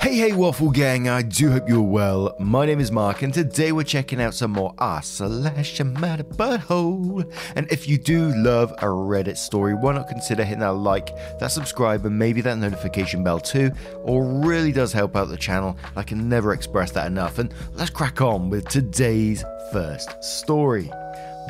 Hey, 0.00 0.16
hey, 0.16 0.32
Waffle 0.32 0.70
Gang, 0.70 1.10
I 1.10 1.20
do 1.20 1.50
hope 1.50 1.68
you're 1.68 1.82
well. 1.82 2.34
My 2.38 2.64
name 2.64 2.80
is 2.80 2.90
Mark, 2.90 3.20
and 3.20 3.34
today 3.34 3.70
we're 3.70 3.82
checking 3.84 4.18
out 4.18 4.32
some 4.32 4.50
more 4.52 4.72
Ah 4.78 5.00
slash 5.00 5.78
matter 5.78 6.24
butthole. 6.24 7.30
And 7.54 7.70
if 7.70 7.86
you 7.86 7.98
do 7.98 8.34
love 8.36 8.72
a 8.78 8.86
Reddit 8.86 9.36
story, 9.36 9.74
why 9.74 9.92
not 9.92 10.08
consider 10.08 10.42
hitting 10.42 10.60
that 10.60 10.72
like, 10.72 11.14
that 11.38 11.52
subscribe, 11.52 12.06
and 12.06 12.18
maybe 12.18 12.40
that 12.40 12.56
notification 12.56 13.22
bell 13.22 13.40
too? 13.40 13.72
Or 14.04 14.24
really 14.24 14.72
does 14.72 14.94
help 14.94 15.16
out 15.16 15.28
the 15.28 15.36
channel. 15.36 15.76
I 15.94 16.02
can 16.02 16.30
never 16.30 16.54
express 16.54 16.90
that 16.92 17.06
enough. 17.06 17.38
And 17.38 17.52
let's 17.74 17.90
crack 17.90 18.22
on 18.22 18.48
with 18.48 18.70
today's 18.70 19.44
first 19.70 20.24
story. 20.24 20.90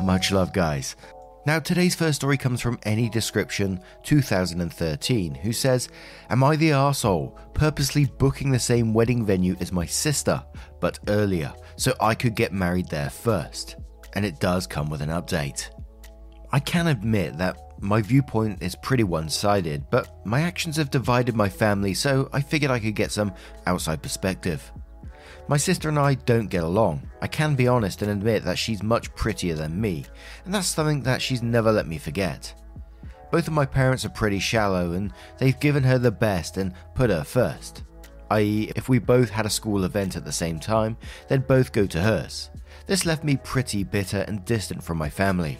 Much 0.03 0.33
love, 0.33 0.53
guys. 0.53 0.97
Now, 1.47 1.59
today's 1.59 1.95
first 1.95 2.17
story 2.17 2.37
comes 2.37 2.61
from 2.61 2.79
Any 2.83 3.09
Description 3.09 3.81
2013, 4.03 5.35
who 5.37 5.53
says, 5.55 5.89
Am 6.29 6.45
I 6.45 6.55
the 6.55 6.71
arsehole 6.71 7.35
purposely 7.55 8.05
booking 8.05 8.51
the 8.51 8.59
same 8.59 8.93
wedding 8.93 9.25
venue 9.25 9.57
as 9.59 9.73
my 9.73 9.87
sister, 9.87 10.45
but 10.81 10.99
earlier, 11.09 11.51
so 11.77 11.95
I 11.99 12.15
could 12.15 12.35
get 12.35 12.53
married 12.53 12.89
there 12.89 13.09
first? 13.09 13.77
And 14.13 14.27
it 14.27 14.39
does 14.39 14.67
come 14.67 14.91
with 14.91 15.01
an 15.01 15.09
update. 15.09 15.71
I 16.53 16.61
can 16.61 16.89
admit 16.89 17.39
that 17.39 17.59
my 17.79 18.03
viewpoint 18.03 18.63
is 18.63 18.77
pretty 18.83 19.05
one 19.05 19.31
sided, 19.31 19.89
but 19.91 20.27
my 20.27 20.43
actions 20.43 20.77
have 20.77 20.91
divided 20.91 21.35
my 21.35 21.49
family, 21.49 21.95
so 21.95 22.29
I 22.35 22.43
figured 22.43 22.71
I 22.71 22.81
could 22.81 22.95
get 22.95 23.13
some 23.13 23.33
outside 23.67 24.03
perspective. 24.03 24.71
My 25.51 25.57
sister 25.57 25.89
and 25.89 25.99
I 25.99 26.15
don't 26.15 26.47
get 26.47 26.63
along. 26.63 27.11
I 27.21 27.27
can 27.27 27.57
be 27.57 27.67
honest 27.67 28.03
and 28.03 28.11
admit 28.13 28.45
that 28.45 28.57
she's 28.57 28.85
much 28.85 29.13
prettier 29.17 29.57
than 29.57 29.81
me, 29.81 30.07
and 30.45 30.55
that's 30.55 30.69
something 30.69 31.03
that 31.03 31.21
she's 31.21 31.43
never 31.43 31.73
let 31.73 31.89
me 31.89 31.99
forget. 31.99 32.55
Both 33.33 33.49
of 33.49 33.53
my 33.53 33.67
parents 33.67 34.05
are 34.05 34.11
pretty 34.11 34.39
shallow, 34.39 34.93
and 34.93 35.13
they've 35.39 35.59
given 35.59 35.83
her 35.83 35.99
the 35.99 36.13
best 36.13 36.57
and 36.57 36.73
put 36.95 37.11
her 37.11 37.25
first. 37.25 37.83
I.e., 38.31 38.71
if 38.77 38.89
we 38.89 39.01
both 39.01 39.29
had 39.29 39.45
a 39.45 39.51
school 39.51 39.83
event 39.83 40.15
at 40.15 40.25
the 40.25 40.31
same 40.31 40.61
time, 40.61 40.97
they'd 41.27 41.49
both 41.49 41.73
go 41.73 41.85
to 41.85 42.01
hers. 42.01 42.51
This 42.87 43.05
left 43.05 43.25
me 43.25 43.37
pretty 43.37 43.83
bitter 43.83 44.21
and 44.29 44.45
distant 44.45 44.85
from 44.85 44.99
my 44.99 45.11
family. 45.11 45.59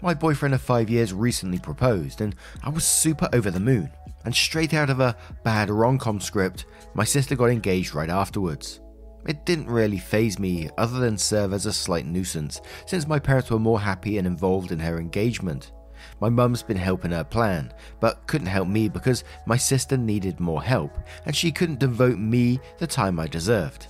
My 0.00 0.14
boyfriend 0.14 0.54
of 0.54 0.62
five 0.62 0.88
years 0.88 1.12
recently 1.12 1.58
proposed, 1.58 2.20
and 2.20 2.36
I 2.62 2.68
was 2.68 2.84
super 2.84 3.28
over 3.32 3.50
the 3.50 3.58
moon. 3.58 3.90
And 4.24 4.32
straight 4.32 4.74
out 4.74 4.90
of 4.90 5.00
a 5.00 5.16
bad 5.42 5.70
rom 5.70 5.98
com 5.98 6.20
script, 6.20 6.66
my 6.94 7.02
sister 7.02 7.34
got 7.34 7.50
engaged 7.50 7.96
right 7.96 8.08
afterwards. 8.08 8.78
It 9.26 9.44
didn't 9.44 9.70
really 9.70 9.98
phase 9.98 10.38
me 10.38 10.68
other 10.76 10.98
than 10.98 11.16
serve 11.16 11.52
as 11.52 11.66
a 11.66 11.72
slight 11.72 12.06
nuisance, 12.06 12.60
since 12.86 13.06
my 13.06 13.18
parents 13.18 13.50
were 13.50 13.58
more 13.58 13.80
happy 13.80 14.18
and 14.18 14.26
involved 14.26 14.72
in 14.72 14.80
her 14.80 14.98
engagement. 14.98 15.72
My 16.20 16.28
mum's 16.28 16.62
been 16.62 16.76
helping 16.76 17.12
her 17.12 17.24
plan, 17.24 17.72
but 18.00 18.26
couldn't 18.26 18.48
help 18.48 18.68
me 18.68 18.88
because 18.88 19.24
my 19.46 19.56
sister 19.56 19.96
needed 19.96 20.40
more 20.40 20.62
help, 20.62 20.98
and 21.26 21.34
she 21.34 21.52
couldn't 21.52 21.78
devote 21.78 22.18
me 22.18 22.60
the 22.78 22.86
time 22.86 23.20
I 23.20 23.28
deserved. 23.28 23.86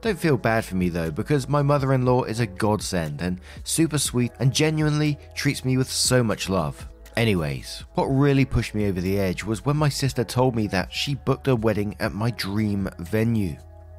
Don't 0.00 0.18
feel 0.18 0.36
bad 0.36 0.64
for 0.64 0.74
me 0.76 0.88
though, 0.88 1.10
because 1.10 1.48
my 1.48 1.62
mother 1.62 1.92
in 1.92 2.04
law 2.04 2.24
is 2.24 2.40
a 2.40 2.46
godsend 2.46 3.22
and 3.22 3.40
super 3.64 3.98
sweet 3.98 4.32
and 4.40 4.52
genuinely 4.52 5.18
treats 5.34 5.64
me 5.64 5.76
with 5.76 5.90
so 5.90 6.24
much 6.24 6.48
love. 6.48 6.88
Anyways, 7.16 7.84
what 7.94 8.06
really 8.06 8.44
pushed 8.44 8.74
me 8.74 8.88
over 8.88 9.00
the 9.00 9.20
edge 9.20 9.44
was 9.44 9.64
when 9.64 9.76
my 9.76 9.90
sister 9.90 10.24
told 10.24 10.56
me 10.56 10.66
that 10.68 10.92
she 10.92 11.14
booked 11.14 11.46
a 11.46 11.54
wedding 11.54 11.94
at 12.00 12.14
my 12.14 12.30
dream 12.30 12.88
venue. 12.98 13.56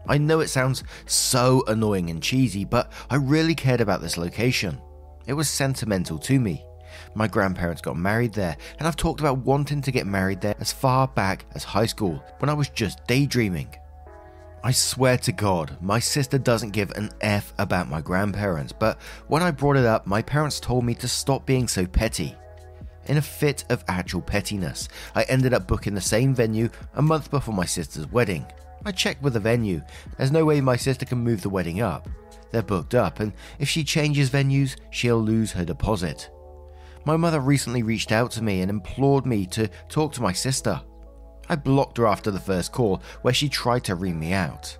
I 0.07 0.17
know 0.17 0.41
it 0.41 0.49
sounds 0.49 0.83
so 1.05 1.63
annoying 1.67 2.09
and 2.09 2.21
cheesy, 2.21 2.65
but 2.65 2.91
I 3.09 3.15
really 3.15 3.55
cared 3.55 3.81
about 3.81 4.01
this 4.01 4.17
location. 4.17 4.81
It 5.27 5.33
was 5.33 5.49
sentimental 5.49 6.17
to 6.19 6.39
me. 6.39 6.65
My 7.15 7.27
grandparents 7.27 7.81
got 7.81 7.97
married 7.97 8.33
there, 8.33 8.57
and 8.77 8.87
I've 8.87 8.95
talked 8.95 9.19
about 9.19 9.39
wanting 9.39 9.81
to 9.81 9.91
get 9.91 10.05
married 10.05 10.41
there 10.41 10.55
as 10.59 10.73
far 10.73 11.07
back 11.07 11.45
as 11.55 11.63
high 11.63 11.85
school 11.85 12.23
when 12.39 12.49
I 12.49 12.53
was 12.53 12.69
just 12.69 13.05
daydreaming. 13.07 13.73
I 14.65 14.71
swear 14.71 15.17
to 15.19 15.31
God, 15.31 15.77
my 15.81 15.99
sister 15.99 16.37
doesn't 16.37 16.71
give 16.71 16.91
an 16.91 17.09
F 17.21 17.53
about 17.57 17.89
my 17.89 17.99
grandparents, 17.99 18.71
but 18.71 18.97
when 19.27 19.43
I 19.43 19.51
brought 19.51 19.75
it 19.75 19.85
up, 19.85 20.07
my 20.07 20.21
parents 20.21 20.59
told 20.59 20.85
me 20.85 20.95
to 20.95 21.07
stop 21.07 21.45
being 21.45 21.67
so 21.67 21.85
petty. 21.85 22.35
In 23.07 23.17
a 23.17 23.21
fit 23.21 23.65
of 23.69 23.83
actual 23.89 24.21
pettiness, 24.21 24.87
I 25.15 25.23
ended 25.23 25.53
up 25.53 25.67
booking 25.67 25.95
the 25.95 26.01
same 26.01 26.33
venue 26.33 26.69
a 26.95 27.01
month 27.01 27.29
before 27.29 27.53
my 27.53 27.65
sister's 27.65 28.07
wedding. 28.07 28.45
I 28.85 28.91
checked 28.91 29.21
with 29.21 29.33
the 29.33 29.39
venue. 29.39 29.81
There's 30.17 30.31
no 30.31 30.45
way 30.45 30.61
my 30.61 30.75
sister 30.75 31.05
can 31.05 31.19
move 31.19 31.41
the 31.41 31.49
wedding 31.49 31.81
up. 31.81 32.09
They're 32.51 32.61
booked 32.61 32.93
up, 32.95 33.19
and 33.19 33.33
if 33.59 33.69
she 33.69 33.83
changes 33.83 34.29
venues, 34.29 34.75
she'll 34.91 35.21
lose 35.21 35.51
her 35.53 35.65
deposit. 35.65 36.29
My 37.05 37.17
mother 37.17 37.39
recently 37.39 37.83
reached 37.83 38.11
out 38.11 38.31
to 38.31 38.43
me 38.43 38.61
and 38.61 38.69
implored 38.69 39.25
me 39.25 39.45
to 39.47 39.69
talk 39.89 40.13
to 40.13 40.21
my 40.21 40.31
sister. 40.33 40.81
I 41.49 41.55
blocked 41.55 41.97
her 41.97 42.07
after 42.07 42.31
the 42.31 42.39
first 42.39 42.71
call, 42.71 43.01
where 43.21 43.33
she 43.33 43.49
tried 43.49 43.83
to 43.85 43.95
ream 43.95 44.19
me 44.19 44.33
out. 44.33 44.77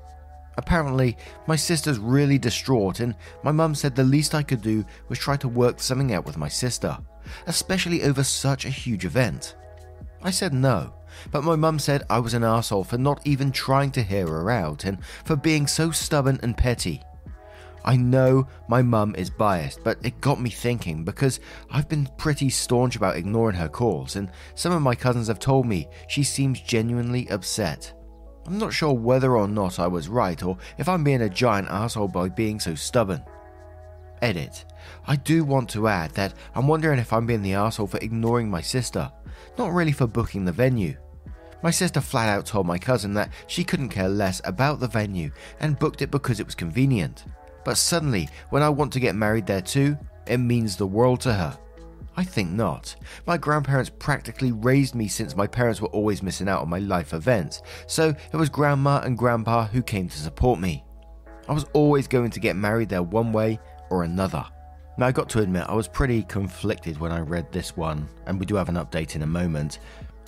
Apparently, 0.58 1.18
my 1.48 1.56
sister's 1.56 1.98
really 1.98 2.38
distraught, 2.38 3.00
and 3.00 3.16
my 3.44 3.52
mum 3.52 3.74
said 3.74 3.96
the 3.96 4.04
least 4.04 4.36
I 4.36 4.44
could 4.44 4.62
do 4.62 4.86
was 5.10 5.18
try 5.18 5.36
to 5.38 5.48
work 5.48 5.80
something 5.80 6.14
out 6.14 6.26
with 6.26 6.38
my 6.38 6.48
sister, 6.48 6.98
especially 7.48 8.04
over 8.04 8.24
such 8.24 8.66
a 8.66 8.70
huge 8.70 9.06
event. 9.06 9.56
I 10.26 10.32
said 10.32 10.54
no, 10.54 10.94
but 11.32 11.44
my 11.44 11.58
mum 11.58 11.80
said 11.80 12.04
I 12.10 12.20
was 12.20 12.34
an 12.34 12.46
asshole 12.46 12.86
for 12.86 12.98
not 12.98 13.22
even 13.26 13.52
trying 13.52 13.92
to 13.92 14.02
hear 14.02 14.26
her 14.26 14.50
out 14.50 14.86
and 14.86 15.04
for 15.26 15.36
being 15.36 15.68
so 15.68 15.92
stubborn 15.92 16.40
and 16.42 16.58
petty. 16.58 17.02
I 17.84 17.98
know 17.98 18.48
my 18.70 18.82
mum 18.82 19.14
is 19.18 19.30
biased, 19.30 19.84
but 19.84 19.98
it 20.04 20.22
got 20.22 20.40
me 20.40 20.50
thinking 20.50 21.04
because 21.04 21.42
I've 21.70 21.90
been 21.90 22.08
pretty 22.16 22.50
staunch 22.50 22.96
about 22.96 23.18
ignoring 23.18 23.58
her 23.58 23.68
calls, 23.68 24.16
and 24.16 24.32
some 24.56 24.72
of 24.72 24.82
my 24.82 24.96
cousins 24.96 25.28
have 25.28 25.40
told 25.40 25.66
me 25.66 25.90
she 26.08 26.24
seems 26.24 26.62
genuinely 26.62 27.28
upset. 27.30 27.92
I'm 28.46 28.58
not 28.58 28.74
sure 28.74 28.94
whether 28.94 29.36
or 29.36 29.50
not 29.50 29.80
I 29.80 29.88
was 29.88 30.08
right, 30.08 30.42
or 30.42 30.58
if 30.78 30.88
I'm 30.88 31.04
being 31.04 31.24
a 31.24 31.30
giant 31.30 31.68
asshole 31.70 32.08
by 32.08 32.30
being 32.30 32.62
so 32.62 32.76
stubborn. 32.76 33.24
Edit. 34.22 34.64
I 35.06 35.18
do 35.18 35.44
want 35.44 35.70
to 35.72 35.90
add 35.90 36.12
that 36.12 36.34
I'm 36.56 36.68
wondering 36.68 37.00
if 37.00 37.12
I'm 37.12 37.26
being 37.26 37.42
the 37.42 37.56
asshole 37.56 37.88
for 37.88 37.98
ignoring 37.98 38.50
my 38.50 38.62
sister, 38.62 39.12
not 39.58 39.74
really 39.74 39.92
for 39.92 40.08
booking 40.08 40.46
the 40.46 40.52
venue. 40.52 40.96
My 41.62 41.72
sister 41.72 42.02
flat 42.02 42.30
out 42.30 42.46
told 42.46 42.68
my 42.68 42.78
cousin 42.78 43.14
that 43.14 43.32
she 43.48 43.64
couldn't 43.64 43.90
care 43.90 44.10
less 44.10 44.42
about 44.44 44.80
the 44.80 44.88
venue 44.88 45.32
and 45.62 45.80
booked 45.80 46.02
it 46.02 46.12
because 46.12 46.40
it 46.40 46.46
was 46.46 46.56
convenient. 46.56 47.24
But 47.64 47.78
suddenly, 47.78 48.28
when 48.50 48.62
I 48.62 48.70
want 48.70 48.92
to 48.94 49.00
get 49.00 49.16
married 49.16 49.46
there 49.48 49.62
too, 49.62 49.98
it 50.28 50.38
means 50.38 50.76
the 50.76 50.88
world 50.88 51.22
to 51.22 51.34
her. 51.34 51.58
I 52.16 52.24
think 52.24 52.52
not. 52.52 52.96
My 53.26 53.38
grandparents 53.38 53.90
practically 53.98 54.52
raised 54.52 54.94
me 54.94 55.08
since 55.08 55.36
my 55.36 55.48
parents 55.48 55.82
were 55.82 55.88
always 55.88 56.22
missing 56.22 56.48
out 56.48 56.62
on 56.62 56.70
my 56.70 56.80
life 56.80 57.14
events, 57.14 57.62
so 57.88 58.10
it 58.10 58.38
was 58.38 58.50
grandma 58.50 59.00
and 59.00 59.18
grandpa 59.18 59.66
who 59.66 59.82
came 59.82 60.10
to 60.10 60.18
support 60.18 60.60
me. 60.60 60.84
I 61.48 61.54
was 61.54 61.66
always 61.74 62.08
going 62.08 62.30
to 62.32 62.40
get 62.40 62.56
married 62.56 62.90
there 62.90 63.04
one 63.04 63.32
way 63.32 63.60
or 63.90 64.04
another. 64.04 64.46
Now, 64.96 65.08
I 65.08 65.12
got 65.12 65.28
to 65.30 65.40
admit, 65.40 65.66
I 65.68 65.74
was 65.74 65.88
pretty 65.88 66.22
conflicted 66.24 67.00
when 67.00 67.12
I 67.12 67.20
read 67.20 67.52
this 67.52 67.76
one, 67.76 68.08
and 68.28 68.40
we 68.40 68.46
do 68.46 68.56
have 68.56 68.70
an 68.70 68.76
update 68.76 69.16
in 69.16 69.24
a 69.24 69.28
moment. 69.28 69.80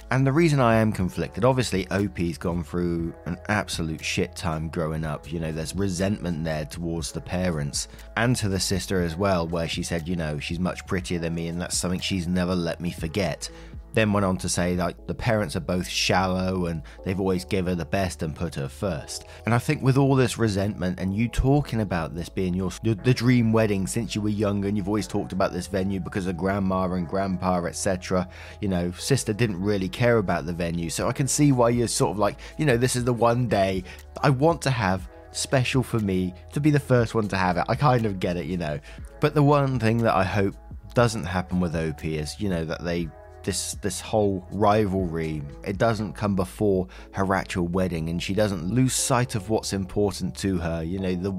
And 0.10 0.26
the 0.26 0.32
reason 0.32 0.60
I 0.60 0.76
am 0.76 0.92
conflicted, 0.92 1.46
obviously, 1.46 1.88
OP's 1.90 2.40
gone 2.40 2.64
through 2.64 3.14
an 3.26 3.38
absolute 3.48 4.04
shit 4.04 4.36
time 4.36 4.70
growing 4.70 5.04
up. 5.04 5.32
You 5.32 5.40
know, 5.40 5.52
there's 5.52 5.76
resentment 5.76 6.44
there 6.44 6.66
towards 6.66 7.12
the 7.12 7.22
parents 7.22 7.88
and 8.18 8.36
to 8.38 8.50
the 8.50 8.60
sister 8.60 9.02
as 9.02 9.16
well, 9.16 9.48
where 9.48 9.68
she 9.68 9.84
said, 9.84 10.08
you 10.08 10.16
know, 10.16 10.40
she's 10.40 10.60
much 10.60 10.86
prettier 10.88 11.20
than 11.20 11.36
me, 11.36 11.48
and 11.48 11.62
that's 11.62 11.78
something 11.78 12.00
she's 12.00 12.28
never 12.28 12.56
let 12.56 12.80
me 12.80 12.92
forget. 12.92 13.50
Then 13.96 14.14
went 14.14 14.26
on 14.26 14.38
to 14.38 14.50
say 14.50 14.76
like 14.76 15.08
the 15.08 15.16
parents 15.16 15.56
are 15.56 15.62
both 15.62 15.88
shallow 15.88 16.66
and 16.68 16.84
they've 17.04 17.20
always 17.20 17.46
give 17.46 17.66
her 17.66 17.76
the 17.76 17.86
best 17.86 18.22
and 18.22 18.36
put 18.36 18.54
her 18.56 18.68
first. 18.68 19.26
And 19.46 19.56
I 19.56 19.58
think 19.58 19.82
with 19.82 19.98
all 19.98 20.16
this 20.16 20.38
resentment 20.38 21.00
and 21.00 21.16
you 21.16 21.28
talking 21.28 21.82
about 21.82 22.14
this 22.14 22.30
being 22.30 22.54
your 22.54 22.72
the 22.84 23.14
dream 23.14 23.52
wedding 23.54 23.88
since 23.88 24.14
you 24.14 24.22
were 24.22 24.30
younger 24.30 24.68
and 24.68 24.76
you've 24.76 24.90
always 24.90 25.08
talked 25.08 25.32
about 25.32 25.54
this 25.54 25.68
venue 25.68 26.00
because 26.00 26.28
of 26.28 26.38
grandma 26.38 26.92
and 26.92 27.08
grandpa 27.08 27.64
etc. 27.64 28.28
You 28.60 28.68
know, 28.68 28.92
sister 28.92 29.32
didn't 29.32 29.62
really 29.62 29.90
care 29.90 30.18
about 30.18 30.46
the 30.46 30.54
venue, 30.54 30.90
so 30.90 31.08
I 31.08 31.14
can 31.14 31.28
see 31.28 31.52
why 31.52 31.70
you're 31.70 31.88
sort 31.88 32.12
of 32.12 32.20
like, 32.20 32.38
you 32.58 32.66
know, 32.66 32.78
this 32.78 32.96
is 32.96 33.06
the 33.06 33.14
one 33.14 33.48
day 33.48 33.84
I 34.22 34.30
want 34.30 34.62
to 34.64 34.70
have 34.70 35.08
special 35.32 35.84
for 35.84 36.00
me 36.00 36.34
to 36.54 36.60
be 36.60 36.70
the 36.70 36.80
first 36.80 37.16
one 37.16 37.28
to 37.30 37.38
have 37.38 37.58
it. 37.58 37.66
I 37.68 37.76
kind 37.76 38.06
of 38.06 38.20
get 38.20 38.38
it, 38.38 38.46
you 38.46 38.58
know. 38.58 38.80
But 39.20 39.34
the 39.34 39.44
one 39.44 39.80
thing 39.80 40.00
that 40.00 40.16
I 40.16 40.24
hope 40.24 40.56
doesn't 40.94 41.26
happen 41.26 41.60
with 41.60 41.76
OP 41.76 42.04
is, 42.06 42.40
you 42.40 42.50
know, 42.50 42.66
that 42.66 42.84
they 42.84 43.10
this 43.46 43.74
this 43.76 44.02
whole 44.02 44.46
rivalry 44.52 45.42
it 45.64 45.78
doesn't 45.78 46.14
come 46.14 46.36
before 46.36 46.88
her 47.12 47.34
actual 47.34 47.68
wedding 47.68 48.10
and 48.10 48.22
she 48.22 48.34
doesn't 48.34 48.74
lose 48.74 48.94
sight 48.94 49.36
of 49.36 49.50
what's 49.50 49.72
important 49.72 50.36
to 50.36 50.58
her 50.58 50.84
you 50.84 51.00
know 51.00 51.16
the 51.16 51.32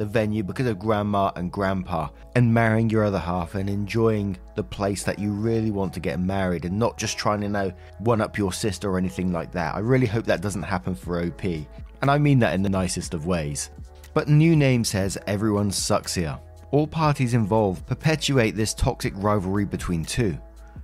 the 0.00 0.06
venue 0.06 0.42
because 0.42 0.64
of 0.64 0.78
grandma 0.78 1.30
and 1.36 1.52
grandpa 1.52 2.08
and 2.34 2.54
marrying 2.54 2.88
your 2.88 3.04
other 3.04 3.18
half 3.18 3.54
and 3.54 3.68
enjoying 3.68 4.34
the 4.54 4.62
place 4.62 5.02
that 5.02 5.18
you 5.18 5.30
really 5.30 5.70
want 5.70 5.92
to 5.92 6.00
get 6.00 6.18
married 6.18 6.64
and 6.64 6.78
not 6.78 6.96
just 6.96 7.18
trying 7.18 7.38
to 7.42 7.50
know 7.50 7.70
one 7.98 8.22
up 8.22 8.38
your 8.38 8.50
sister 8.50 8.90
or 8.90 8.96
anything 8.96 9.30
like 9.30 9.52
that. 9.52 9.74
I 9.74 9.80
really 9.80 10.06
hope 10.06 10.24
that 10.24 10.40
doesn't 10.40 10.62
happen 10.62 10.94
for 10.94 11.20
OP. 11.20 11.44
And 11.44 12.10
I 12.10 12.16
mean 12.16 12.38
that 12.38 12.54
in 12.54 12.62
the 12.62 12.70
nicest 12.70 13.12
of 13.12 13.26
ways. 13.26 13.68
But 14.14 14.26
new 14.26 14.56
name 14.56 14.84
says 14.84 15.18
everyone 15.26 15.70
sucks 15.70 16.14
here. 16.14 16.38
All 16.70 16.86
parties 16.86 17.34
involved 17.34 17.86
perpetuate 17.86 18.56
this 18.56 18.72
toxic 18.72 19.12
rivalry 19.16 19.66
between 19.66 20.06
two. 20.06 20.38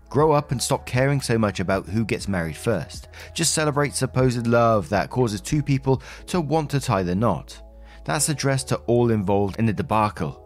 Grow 0.09 0.33
up 0.33 0.53
and 0.53 0.63
stop 0.63 0.87
caring 0.87 1.21
so 1.21 1.37
much 1.37 1.61
about 1.61 1.87
who 1.87 2.05
gets 2.05 2.29
married 2.29 2.57
first. 2.57 3.09
Just 3.35 3.55
celebrate 3.55 3.95
supposed 3.95 4.47
love 4.47 4.89
that 4.89 5.11
causes 5.11 5.41
two 5.41 5.63
people 5.63 6.03
to 6.27 6.41
want 6.41 6.71
to 6.71 6.81
tie 6.81 7.03
the 7.03 7.15
knot. 7.15 7.61
That's 8.05 8.29
addressed 8.29 8.69
to 8.69 8.77
all 8.87 9.11
involved 9.11 9.59
in 9.59 9.67
the 9.67 9.73
debacle. 9.73 10.43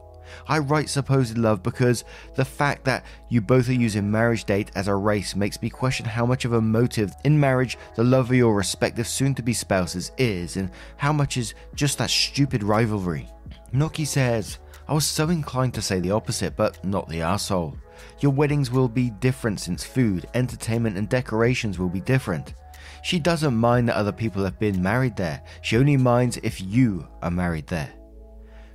I 0.48 0.58
write 0.58 0.88
supposed 0.88 1.36
love 1.36 1.62
because 1.62 2.04
the 2.34 2.44
fact 2.44 2.84
that 2.84 3.04
you 3.28 3.40
both 3.40 3.68
are 3.68 3.74
using 3.74 4.10
marriage 4.10 4.44
date 4.44 4.70
as 4.74 4.88
a 4.88 4.94
race 4.94 5.36
makes 5.36 5.60
me 5.60 5.68
question 5.68 6.06
how 6.06 6.24
much 6.24 6.44
of 6.44 6.52
a 6.52 6.60
motive 6.60 7.12
in 7.24 7.38
marriage 7.38 7.76
the 7.96 8.04
love 8.04 8.30
of 8.30 8.36
your 8.36 8.54
respective 8.54 9.06
soon 9.06 9.34
to 9.34 9.42
be 9.42 9.52
spouses 9.52 10.12
is, 10.18 10.56
and 10.56 10.70
how 10.96 11.12
much 11.12 11.36
is 11.36 11.54
just 11.74 11.98
that 11.98 12.10
stupid 12.10 12.62
rivalry. 12.62 13.28
Noki 13.74 14.06
says, 14.06 14.58
I 14.88 14.94
was 14.94 15.06
so 15.06 15.28
inclined 15.28 15.74
to 15.74 15.82
say 15.82 16.00
the 16.00 16.10
opposite, 16.10 16.56
but 16.56 16.84
not 16.84 17.08
the 17.08 17.22
asshole. 17.22 17.76
Your 18.20 18.32
weddings 18.32 18.70
will 18.70 18.88
be 18.88 19.11
different 19.11 19.61
since 19.61 19.85
food, 19.85 20.26
entertainment, 20.35 20.97
and 20.97 21.08
decorations 21.08 21.79
will 21.79 21.88
be 21.88 22.00
different. 22.00 22.55
She 23.02 23.19
doesn't 23.19 23.56
mind 23.56 23.88
that 23.88 23.97
other 23.97 24.12
people 24.12 24.44
have 24.44 24.58
been 24.58 24.82
married 24.82 25.17
there, 25.17 25.43
she 25.62 25.76
only 25.76 25.97
minds 25.97 26.38
if 26.43 26.61
you 26.61 27.06
are 27.23 27.31
married 27.31 27.67
there. 27.67 27.93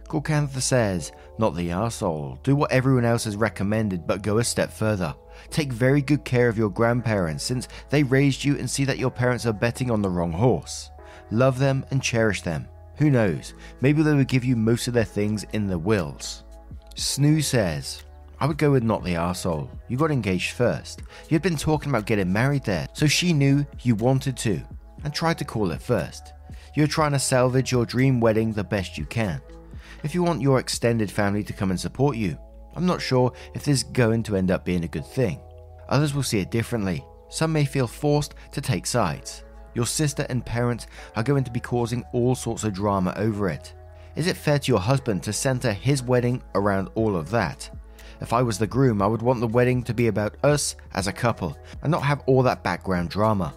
Gorkantha 0.08 0.62
says, 0.62 1.12
Not 1.38 1.56
the 1.56 1.70
arsehole. 1.70 2.42
Do 2.44 2.56
what 2.56 2.72
everyone 2.72 3.06
else 3.06 3.24
has 3.24 3.36
recommended, 3.36 4.06
but 4.06 4.22
go 4.22 4.38
a 4.38 4.44
step 4.44 4.72
further. 4.72 5.16
Take 5.50 5.74
very 5.74 6.02
good 6.02 6.24
care 6.24 6.48
of 6.48 6.58
your 6.58 6.70
grandparents 6.70 7.44
since 7.44 7.68
they 7.90 8.04
raised 8.04 8.44
you 8.44 8.58
and 8.58 8.70
see 8.70 8.86
that 8.86 9.00
your 9.00 9.12
parents 9.12 9.46
are 9.46 9.54
betting 9.54 9.92
on 9.92 10.02
the 10.02 10.10
wrong 10.10 10.32
horse. 10.32 10.90
Love 11.32 11.60
them 11.60 11.86
and 11.92 12.02
cherish 12.02 12.42
them. 12.42 12.68
Who 12.98 13.10
knows, 13.10 13.54
maybe 13.82 14.04
they 14.04 14.14
will 14.14 14.24
give 14.24 14.46
you 14.46 14.56
most 14.56 14.88
of 14.88 14.94
their 14.94 15.04
things 15.04 15.44
in 15.54 15.68
the 15.68 15.78
wills. 15.78 16.44
Snoo 16.96 17.44
says, 17.44 18.05
I 18.40 18.46
would 18.48 18.58
go 18.58 18.72
with 18.72 18.84
not 18.84 19.04
the 19.04 19.14
arsehole. 19.14 19.70
You 19.88 19.98
got 19.98 20.12
engaged 20.12 20.52
first. 20.52 21.02
You 21.30 21.36
had 21.36 21.42
been 21.42 21.56
talking 21.56 21.90
about 21.90 22.06
getting 22.06 22.32
married 22.32 22.64
there, 22.64 22.88
so 22.94 23.08
she 23.08 23.34
knew 23.34 23.66
you 23.82 23.96
wanted 23.96 24.36
to, 24.38 24.62
and 25.04 25.14
tried 25.14 25.38
to 25.38 25.46
call 25.46 25.72
it 25.72 25.82
first. 25.82 26.34
You're 26.76 26.88
trying 26.88 27.14
to 27.14 27.20
salvage 27.20 27.72
your 27.72 27.86
dream 27.86 28.20
wedding 28.20 28.52
the 28.52 28.64
best 28.64 28.98
you 28.98 29.06
can. 29.06 29.42
If 30.04 30.14
you 30.14 30.22
want 30.22 30.42
your 30.42 30.60
extended 30.60 31.10
family 31.10 31.44
to 31.44 31.54
come 31.54 31.72
and 31.72 31.80
support 31.80 32.18
you, 32.18 32.38
I'm 32.76 32.86
not 32.86 33.02
sure 33.02 33.32
if 33.54 33.64
this 33.64 33.78
is 33.78 33.84
going 33.84 34.24
to 34.24 34.36
end 34.36 34.52
up 34.52 34.66
being 34.66 34.84
a 34.84 34.90
good 34.90 35.06
thing. 35.06 35.40
Others 35.88 36.14
will 36.14 36.24
see 36.24 36.40
it 36.40 36.52
differently. 36.52 37.06
Some 37.30 37.54
may 37.54 37.64
feel 37.64 37.88
forced 37.88 38.36
to 38.52 38.62
take 38.62 38.86
sides. 38.86 39.44
Your 39.74 39.86
sister 39.86 40.26
and 40.30 40.46
parents 40.46 40.88
are 41.16 41.24
going 41.24 41.44
to 41.46 41.52
be 41.52 41.60
causing 41.60 42.04
all 42.12 42.36
sorts 42.36 42.64
of 42.64 42.74
drama 42.74 43.14
over 43.18 43.50
it. 43.50 43.74
Is 44.16 44.28
it 44.28 44.38
fair 44.38 44.60
to 44.60 44.72
your 44.72 44.80
husband 44.80 45.24
to 45.24 45.34
center 45.34 45.74
his 45.74 46.04
wedding 46.04 46.44
around 46.56 46.90
all 46.96 47.16
of 47.16 47.30
that? 47.32 47.70
If 48.26 48.34
I 48.34 48.42
was 48.42 48.58
the 48.58 48.66
groom, 48.66 49.04
I 49.04 49.06
would 49.06 49.22
want 49.22 49.40
the 49.40 49.46
wedding 49.46 49.84
to 49.84 49.94
be 49.94 50.08
about 50.08 50.36
us 50.44 50.76
as 50.96 51.06
a 51.06 51.14
couple 51.14 51.56
and 51.84 51.92
not 51.92 52.02
have 52.02 52.24
all 52.26 52.42
that 52.42 52.64
background 52.64 53.12
drama. 53.12 53.54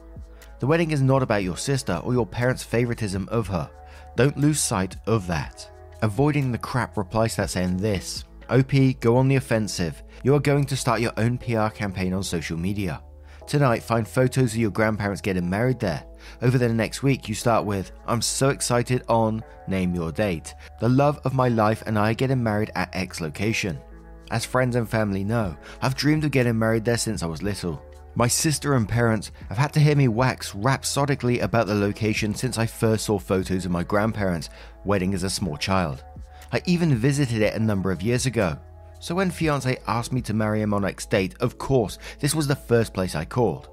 The 0.58 0.66
wedding 0.66 0.90
is 0.90 1.00
not 1.00 1.22
about 1.22 1.42
your 1.42 1.56
sister 1.56 2.02
or 2.04 2.12
your 2.12 2.26
parents' 2.26 2.64
favoritism 2.64 3.30
of 3.30 3.46
her. 3.46 3.70
Don't 4.14 4.36
lose 4.36 4.60
sight 4.60 4.96
of 5.06 5.26
that. 5.26 5.70
Avoiding 6.02 6.52
the 6.52 6.58
crap 6.58 6.98
replies 6.98 7.34
that 7.36 7.48
saying 7.48 7.78
this 7.78 8.26
OP, 8.50 8.70
go 9.00 9.16
on 9.16 9.28
the 9.28 9.36
offensive. 9.36 10.02
You 10.22 10.34
are 10.34 10.38
going 10.40 10.66
to 10.66 10.76
start 10.76 11.00
your 11.00 11.14
own 11.16 11.38
PR 11.38 11.68
campaign 11.68 12.12
on 12.12 12.22
social 12.22 12.58
media. 12.58 13.02
Tonight, 13.46 13.82
find 13.82 14.06
photos 14.06 14.52
of 14.52 14.58
your 14.58 14.70
grandparents 14.70 15.22
getting 15.22 15.48
married 15.48 15.80
there. 15.80 16.04
Over 16.42 16.58
the 16.58 16.68
next 16.68 17.02
week, 17.02 17.26
you 17.26 17.34
start 17.34 17.64
with 17.64 17.92
I'm 18.06 18.20
so 18.20 18.50
excited 18.50 19.02
on 19.08 19.42
name 19.66 19.94
your 19.94 20.12
date. 20.12 20.54
The 20.78 20.90
love 20.90 21.20
of 21.24 21.32
my 21.32 21.48
life 21.48 21.82
and 21.86 21.98
I 21.98 22.10
are 22.10 22.14
getting 22.14 22.42
married 22.42 22.70
at 22.74 22.94
X 22.94 23.22
location. 23.22 23.80
As 24.30 24.44
friends 24.44 24.76
and 24.76 24.88
family 24.88 25.24
know, 25.24 25.56
I've 25.80 25.94
dreamed 25.94 26.24
of 26.24 26.30
getting 26.30 26.58
married 26.58 26.84
there 26.84 26.98
since 26.98 27.22
I 27.22 27.26
was 27.26 27.42
little. 27.42 27.82
My 28.14 28.28
sister 28.28 28.74
and 28.74 28.88
parents 28.88 29.30
have 29.48 29.56
had 29.56 29.72
to 29.74 29.80
hear 29.80 29.96
me 29.96 30.08
wax 30.08 30.54
rhapsodically 30.54 31.40
about 31.40 31.66
the 31.66 31.74
location 31.74 32.34
since 32.34 32.58
I 32.58 32.66
first 32.66 33.06
saw 33.06 33.18
photos 33.18 33.64
of 33.64 33.70
my 33.70 33.84
grandparents' 33.84 34.50
wedding 34.84 35.14
as 35.14 35.22
a 35.22 35.30
small 35.30 35.56
child. 35.56 36.04
I 36.52 36.60
even 36.66 36.94
visited 36.94 37.40
it 37.40 37.54
a 37.54 37.58
number 37.58 37.90
of 37.90 38.02
years 38.02 38.26
ago. 38.26 38.58
So 39.00 39.14
when 39.14 39.30
fiance 39.30 39.78
asked 39.86 40.12
me 40.12 40.20
to 40.22 40.34
marry 40.34 40.60
him 40.60 40.74
on 40.74 40.84
X 40.84 41.06
date, 41.06 41.34
of 41.40 41.56
course, 41.56 41.98
this 42.18 42.34
was 42.34 42.46
the 42.46 42.56
first 42.56 42.92
place 42.92 43.14
I 43.14 43.24
called. 43.24 43.70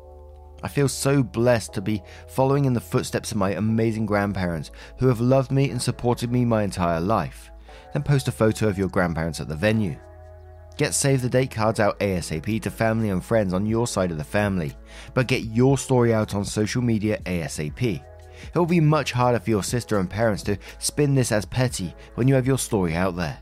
I 0.63 0.68
feel 0.68 0.88
so 0.88 1.22
blessed 1.22 1.74
to 1.74 1.81
be 1.81 2.01
following 2.28 2.66
in 2.66 2.74
the 2.74 2.80
footsteps 2.80 3.31
of 3.31 3.38
my 3.38 3.51
amazing 3.51 4.06
grandparents 4.06 4.72
who 5.00 5.08
have 5.08 5.19
loved 5.19 5.51
me 5.51 5.69
and 5.69 5.81
supported 5.81 6.31
me 6.31 6.46
my 6.46 6.63
entire 6.63 7.01
life. 7.01 7.51
Then 7.94 8.04
post 8.04 8.28
a 8.28 8.31
photo 8.31 8.68
of 8.68 8.78
your 8.78 8.90
grandparents 8.90 9.42
at 9.42 9.48
the 9.48 9.56
venue. 9.56 9.98
Get 10.77 10.94
save 10.94 11.22
the 11.22 11.30
date 11.30 11.51
cards 11.51 11.80
out 11.80 12.00
ASAP 12.00 12.62
to 12.62 12.69
family 12.69 13.10
and 13.10 13.24
friends 13.24 13.54
on 13.54 13.66
your 13.66 13.88
side 13.88 14.12
of 14.12 14.18
the 14.18 14.24
family, 14.24 14.74
but 15.13 15.27
get 15.27 15.45
your 15.45 15.77
story 15.77 16.13
out 16.13 16.36
on 16.36 16.44
social 16.44 16.81
media 16.81 17.19
ASAP. 17.25 18.01
It 18.54 18.60
will 18.60 18.66
be 18.66 18.81
much 18.81 19.13
harder 19.13 19.39
for 19.39 19.50
your 19.50 19.63
sister 19.63 20.00
and 20.00 20.10
parents 20.10 20.44
to 20.44 20.57
spin 20.80 21.16
this 21.16 21.31
as 21.31 21.45
petty 21.45 21.95
when 22.16 22.27
you 22.27 22.36
have 22.36 22.48
your 22.48 22.57
story 22.57 22.94
out 22.94 23.16
there. 23.16 23.39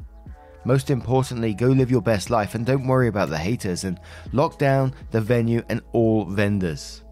Most 0.65 0.91
importantly, 0.91 1.53
go 1.53 1.67
live 1.67 1.91
your 1.91 2.01
best 2.01 2.29
life 2.29 2.55
and 2.55 2.65
don't 2.65 2.87
worry 2.87 3.07
about 3.07 3.29
the 3.29 3.37
haters 3.37 3.83
and 3.83 3.99
lock 4.31 4.57
down 4.57 4.93
the 5.11 5.19
venue 5.19 5.63
and 5.69 5.81
all 5.91 6.25
vendors. 6.25 7.03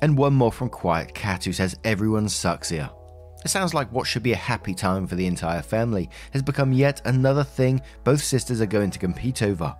And 0.00 0.16
one 0.16 0.34
more 0.34 0.52
from 0.52 0.70
Quiet 0.70 1.14
Cat 1.14 1.44
who 1.44 1.52
says 1.52 1.78
everyone 1.84 2.28
sucks 2.28 2.70
here. 2.70 2.90
It 3.44 3.48
sounds 3.48 3.72
like 3.72 3.90
what 3.92 4.06
should 4.06 4.22
be 4.22 4.32
a 4.32 4.36
happy 4.36 4.74
time 4.74 5.06
for 5.06 5.14
the 5.14 5.26
entire 5.26 5.62
family 5.62 6.10
has 6.32 6.42
become 6.42 6.72
yet 6.72 7.00
another 7.04 7.44
thing 7.44 7.80
both 8.02 8.22
sisters 8.22 8.60
are 8.60 8.66
going 8.66 8.90
to 8.90 8.98
compete 8.98 9.42
over. 9.42 9.76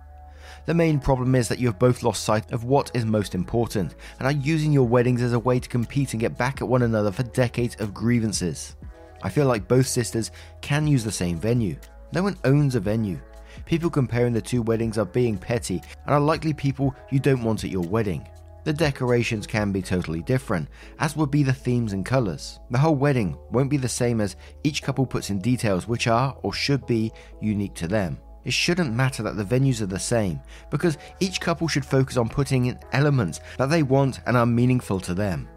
The 0.65 0.73
main 0.73 0.99
problem 0.99 1.35
is 1.35 1.47
that 1.49 1.59
you 1.59 1.67
have 1.67 1.79
both 1.79 2.03
lost 2.03 2.23
sight 2.23 2.51
of 2.51 2.63
what 2.63 2.91
is 2.93 3.05
most 3.05 3.35
important 3.35 3.95
and 4.17 4.27
are 4.27 4.43
using 4.43 4.71
your 4.71 4.87
weddings 4.87 5.21
as 5.21 5.33
a 5.33 5.39
way 5.39 5.59
to 5.59 5.69
compete 5.69 6.13
and 6.13 6.19
get 6.19 6.37
back 6.37 6.61
at 6.61 6.67
one 6.67 6.83
another 6.83 7.11
for 7.11 7.23
decades 7.23 7.75
of 7.79 7.93
grievances. 7.93 8.75
I 9.21 9.29
feel 9.29 9.45
like 9.45 9.67
both 9.67 9.87
sisters 9.87 10.31
can 10.61 10.87
use 10.87 11.03
the 11.03 11.11
same 11.11 11.37
venue. 11.37 11.75
No 12.13 12.23
one 12.23 12.37
owns 12.45 12.75
a 12.75 12.79
venue. 12.79 13.19
People 13.65 13.89
comparing 13.89 14.33
the 14.33 14.41
two 14.41 14.61
weddings 14.61 14.97
are 14.97 15.05
being 15.05 15.37
petty 15.37 15.81
and 16.05 16.15
are 16.15 16.19
likely 16.19 16.53
people 16.53 16.95
you 17.11 17.19
don't 17.19 17.43
want 17.43 17.63
at 17.63 17.69
your 17.69 17.83
wedding. 17.83 18.27
The 18.69 18.73
decorations 18.73 19.47
can 19.47 19.71
be 19.71 19.81
totally 19.81 20.21
different, 20.21 20.69
as 20.99 21.15
would 21.15 21.31
be 21.31 21.41
the 21.41 21.51
themes 21.51 21.93
and 21.93 22.05
colours. 22.05 22.59
The 22.69 22.77
whole 22.77 22.93
wedding 22.93 23.35
won't 23.49 23.71
be 23.71 23.77
the 23.77 23.89
same 23.89 24.21
as 24.21 24.35
each 24.63 24.83
couple 24.83 25.07
puts 25.07 25.31
in 25.31 25.39
details 25.39 25.87
which 25.87 26.05
are 26.05 26.37
or 26.43 26.53
should 26.53 26.85
be 26.85 27.11
unique 27.41 27.73
to 27.73 27.87
them. 27.87 28.19
It 28.45 28.53
shouldn't 28.53 28.93
matter 28.93 29.23
that 29.23 29.37
the 29.37 29.43
venues 29.43 29.81
are 29.81 29.87
the 29.87 29.97
same, 29.97 30.39
because 30.69 30.99
each 31.19 31.41
couple 31.41 31.67
should 31.67 31.83
focus 31.83 32.15
on 32.15 32.29
putting 32.29 32.67
in 32.67 32.77
elements 32.91 33.39
that 33.57 33.71
they 33.71 33.81
want 33.81 34.19
and 34.27 34.37
are 34.37 34.45
meaningful 34.45 34.99
to 34.99 35.15
them. 35.15 35.49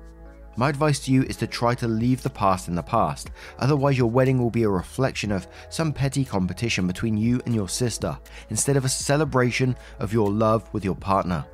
My 0.57 0.71
advice 0.71 0.99
to 1.01 1.13
you 1.13 1.25
is 1.25 1.37
to 1.37 1.47
try 1.47 1.75
to 1.75 1.89
leave 1.89 2.23
the 2.23 2.31
past 2.31 2.69
in 2.69 2.75
the 2.75 2.83
past, 2.83 3.31
otherwise, 3.59 3.99
your 3.99 4.09
wedding 4.09 4.39
will 4.39 4.49
be 4.49 4.63
a 4.63 4.71
reflection 4.71 5.33
of 5.33 5.49
some 5.69 5.93
petty 5.93 6.25
competition 6.25 6.87
between 6.87 7.19
you 7.19 7.43
and 7.45 7.55
your 7.55 7.69
sister, 7.69 8.19
instead 8.49 8.79
of 8.79 8.87
a 8.87 8.89
celebration 8.89 9.77
of 9.99 10.15
your 10.15 10.31
love 10.31 10.67
with 10.73 10.83
your 10.83 10.97
partner. 10.97 11.45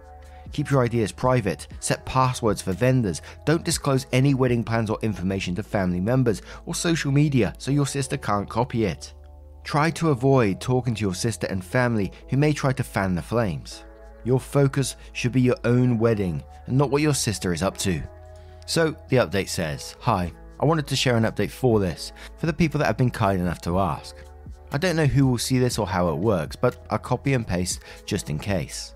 Keep 0.52 0.71
your 0.71 0.83
ideas 0.83 1.12
private, 1.12 1.69
set 1.81 2.05
passwords 2.05 2.62
for 2.62 2.73
vendors, 2.73 3.23
don't 3.45 3.64
disclose 3.64 4.07
any 4.12 4.35
wedding 4.35 4.64
plans 4.64 4.90
or 4.90 4.99
information 5.02 5.55
to 5.55 5.62
family 5.62 6.00
members 6.00 6.43
or 6.67 6.75
social 6.75 7.12
media 7.12 7.55
so 7.59 7.71
your 7.71 7.87
sister 7.87 8.17
can't 8.17 8.49
copy 8.49 8.85
it. 8.85 9.12
Try 9.64 9.90
to 9.93 10.11
avoid 10.11 10.61
talking 10.61 10.95
to 10.95 11.02
your 11.02 11.14
sister 11.14 11.47
and 11.49 11.62
family 11.62 12.12
who 12.31 12.37
may 12.37 12.52
try 12.52 12.73
to 12.73 12.83
fan 12.83 13.14
the 13.14 13.23
flames. 13.23 13.85
Your 14.25 14.40
focus 14.40 14.97
should 15.12 15.33
be 15.33 15.40
your 15.40 15.59
own 15.64 15.99
wedding 15.99 16.43
and 16.67 16.78
not 16.78 16.90
what 16.90 17.02
your 17.02 17.14
sister 17.14 17.52
is 17.52 17.62
up 17.62 17.76
to. 17.78 18.02
So, 18.67 18.97
the 19.09 19.17
update 19.17 19.49
says 19.49 19.97
Hi, 20.00 20.33
I 20.61 20.64
wanted 20.64 20.87
to 20.88 20.97
share 20.97 21.17
an 21.17 21.25
update 21.25 21.50
for 21.50 21.81
this, 21.81 22.12
for 22.37 22.47
the 22.47 22.52
people 22.52 22.78
that 22.78 22.87
have 22.87 22.97
been 22.97 23.11
kind 23.11 23.40
enough 23.40 23.61
to 23.62 23.78
ask. 23.78 24.17
I 24.73 24.78
don't 24.78 24.97
know 24.97 25.07
who 25.07 25.26
will 25.26 25.38
see 25.38 25.59
this 25.59 25.78
or 25.78 25.87
how 25.87 26.09
it 26.11 26.17
works, 26.17 26.57
but 26.57 26.85
I'll 26.90 26.99
copy 26.99 27.35
and 27.35 27.47
paste 27.47 27.81
just 28.05 28.28
in 28.28 28.38
case. 28.38 28.95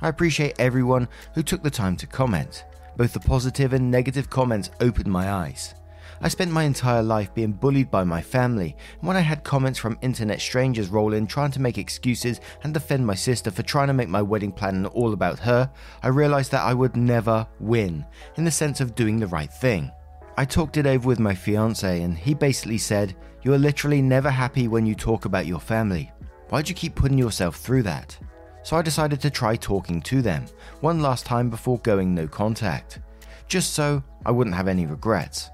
I 0.00 0.08
appreciate 0.08 0.54
everyone 0.58 1.08
who 1.34 1.42
took 1.42 1.62
the 1.62 1.70
time 1.70 1.96
to 1.96 2.06
comment. 2.06 2.64
Both 2.96 3.12
the 3.12 3.20
positive 3.20 3.72
and 3.72 3.90
negative 3.90 4.30
comments 4.30 4.70
opened 4.80 5.08
my 5.08 5.30
eyes. 5.30 5.74
I 6.20 6.28
spent 6.28 6.50
my 6.50 6.64
entire 6.64 7.02
life 7.02 7.32
being 7.32 7.52
bullied 7.52 7.92
by 7.92 8.02
my 8.02 8.20
family, 8.20 8.76
and 8.98 9.06
when 9.06 9.16
I 9.16 9.20
had 9.20 9.44
comments 9.44 9.78
from 9.78 9.98
internet 10.02 10.40
strangers 10.40 10.88
roll 10.88 11.14
in 11.14 11.28
trying 11.28 11.52
to 11.52 11.60
make 11.60 11.78
excuses 11.78 12.40
and 12.64 12.74
defend 12.74 13.06
my 13.06 13.14
sister 13.14 13.52
for 13.52 13.62
trying 13.62 13.86
to 13.86 13.92
make 13.92 14.08
my 14.08 14.22
wedding 14.22 14.50
plan 14.50 14.86
all 14.86 15.12
about 15.12 15.38
her, 15.38 15.70
I 16.02 16.08
realized 16.08 16.50
that 16.50 16.64
I 16.64 16.74
would 16.74 16.96
never 16.96 17.46
win, 17.60 18.04
in 18.36 18.44
the 18.44 18.50
sense 18.50 18.80
of 18.80 18.96
doing 18.96 19.20
the 19.20 19.28
right 19.28 19.52
thing. 19.52 19.92
I 20.36 20.44
talked 20.44 20.76
it 20.76 20.86
over 20.86 21.06
with 21.06 21.20
my 21.20 21.34
fiance, 21.34 22.02
and 22.02 22.18
he 22.18 22.34
basically 22.34 22.78
said, 22.78 23.16
You 23.42 23.54
are 23.54 23.58
literally 23.58 24.02
never 24.02 24.30
happy 24.30 24.66
when 24.66 24.86
you 24.86 24.96
talk 24.96 25.24
about 25.24 25.46
your 25.46 25.60
family. 25.60 26.10
Why'd 26.48 26.68
you 26.68 26.74
keep 26.74 26.96
putting 26.96 27.18
yourself 27.18 27.56
through 27.56 27.84
that? 27.84 28.18
So 28.62 28.76
I 28.76 28.82
decided 28.82 29.20
to 29.22 29.30
try 29.30 29.56
talking 29.56 30.02
to 30.02 30.20
them, 30.22 30.44
one 30.80 31.00
last 31.00 31.24
time 31.24 31.48
before 31.50 31.78
going 31.78 32.14
no 32.14 32.28
contact, 32.28 32.98
just 33.46 33.72
so 33.74 34.02
I 34.26 34.30
wouldn't 34.30 34.56
have 34.56 34.68
any 34.68 34.86
regrets. 34.86 35.50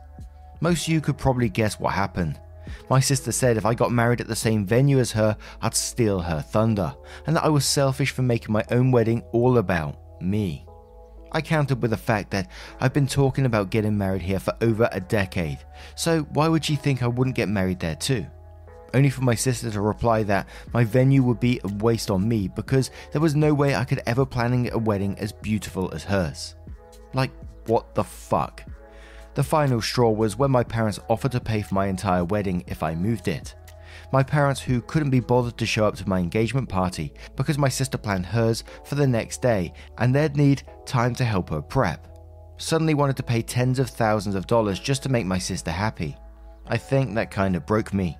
Most 0.60 0.86
of 0.86 0.92
you 0.92 1.00
could 1.00 1.18
probably 1.18 1.48
guess 1.48 1.78
what 1.78 1.92
happened. 1.92 2.40
My 2.88 3.00
sister 3.00 3.32
said 3.32 3.56
if 3.56 3.66
I 3.66 3.74
got 3.74 3.92
married 3.92 4.20
at 4.20 4.26
the 4.26 4.34
same 4.36 4.66
venue 4.66 4.98
as 4.98 5.12
her, 5.12 5.36
I'd 5.62 5.74
steal 5.74 6.20
her 6.20 6.40
thunder, 6.40 6.94
and 7.26 7.36
that 7.36 7.44
I 7.44 7.48
was 7.48 7.66
selfish 7.66 8.10
for 8.10 8.22
making 8.22 8.52
my 8.52 8.64
own 8.70 8.90
wedding 8.90 9.22
all 9.32 9.58
about 9.58 9.96
me. 10.20 10.66
I 11.30 11.40
countered 11.40 11.82
with 11.82 11.90
the 11.90 11.96
fact 11.96 12.30
that 12.30 12.48
I've 12.80 12.92
been 12.92 13.06
talking 13.06 13.44
about 13.44 13.70
getting 13.70 13.98
married 13.98 14.22
here 14.22 14.38
for 14.38 14.54
over 14.60 14.88
a 14.92 15.00
decade, 15.00 15.58
so 15.94 16.22
why 16.22 16.48
would 16.48 16.64
she 16.64 16.76
think 16.76 17.02
I 17.02 17.08
wouldn't 17.08 17.36
get 17.36 17.48
married 17.48 17.80
there 17.80 17.96
too? 17.96 18.26
Only 18.94 19.10
for 19.10 19.22
my 19.22 19.34
sister 19.34 19.70
to 19.72 19.80
reply 19.80 20.22
that 20.22 20.48
my 20.72 20.84
venue 20.84 21.24
would 21.24 21.40
be 21.40 21.60
a 21.64 21.68
waste 21.74 22.12
on 22.12 22.28
me 22.28 22.46
because 22.46 22.92
there 23.10 23.20
was 23.20 23.34
no 23.34 23.52
way 23.52 23.74
I 23.74 23.84
could 23.84 24.00
ever 24.06 24.24
plan 24.24 24.70
a 24.72 24.78
wedding 24.78 25.18
as 25.18 25.32
beautiful 25.32 25.92
as 25.92 26.04
hers. 26.04 26.54
Like, 27.12 27.32
what 27.66 27.94
the 27.96 28.04
fuck? 28.04 28.62
The 29.34 29.42
final 29.42 29.82
straw 29.82 30.10
was 30.10 30.38
when 30.38 30.52
my 30.52 30.62
parents 30.62 31.00
offered 31.10 31.32
to 31.32 31.40
pay 31.40 31.60
for 31.60 31.74
my 31.74 31.88
entire 31.88 32.24
wedding 32.24 32.62
if 32.68 32.84
I 32.84 32.94
moved 32.94 33.26
it. 33.26 33.56
My 34.12 34.22
parents, 34.22 34.60
who 34.60 34.80
couldn't 34.80 35.10
be 35.10 35.18
bothered 35.18 35.58
to 35.58 35.66
show 35.66 35.86
up 35.86 35.96
to 35.96 36.08
my 36.08 36.20
engagement 36.20 36.68
party 36.68 37.12
because 37.34 37.58
my 37.58 37.68
sister 37.68 37.98
planned 37.98 38.26
hers 38.26 38.62
for 38.84 38.94
the 38.94 39.08
next 39.08 39.42
day 39.42 39.72
and 39.98 40.14
they'd 40.14 40.36
need 40.36 40.62
time 40.86 41.16
to 41.16 41.24
help 41.24 41.50
her 41.50 41.60
prep, 41.60 42.06
suddenly 42.58 42.94
wanted 42.94 43.16
to 43.16 43.24
pay 43.24 43.42
tens 43.42 43.80
of 43.80 43.90
thousands 43.90 44.36
of 44.36 44.46
dollars 44.46 44.78
just 44.78 45.02
to 45.02 45.08
make 45.08 45.26
my 45.26 45.38
sister 45.38 45.72
happy. 45.72 46.16
I 46.68 46.76
think 46.76 47.14
that 47.14 47.32
kind 47.32 47.56
of 47.56 47.66
broke 47.66 47.92
me. 47.92 48.18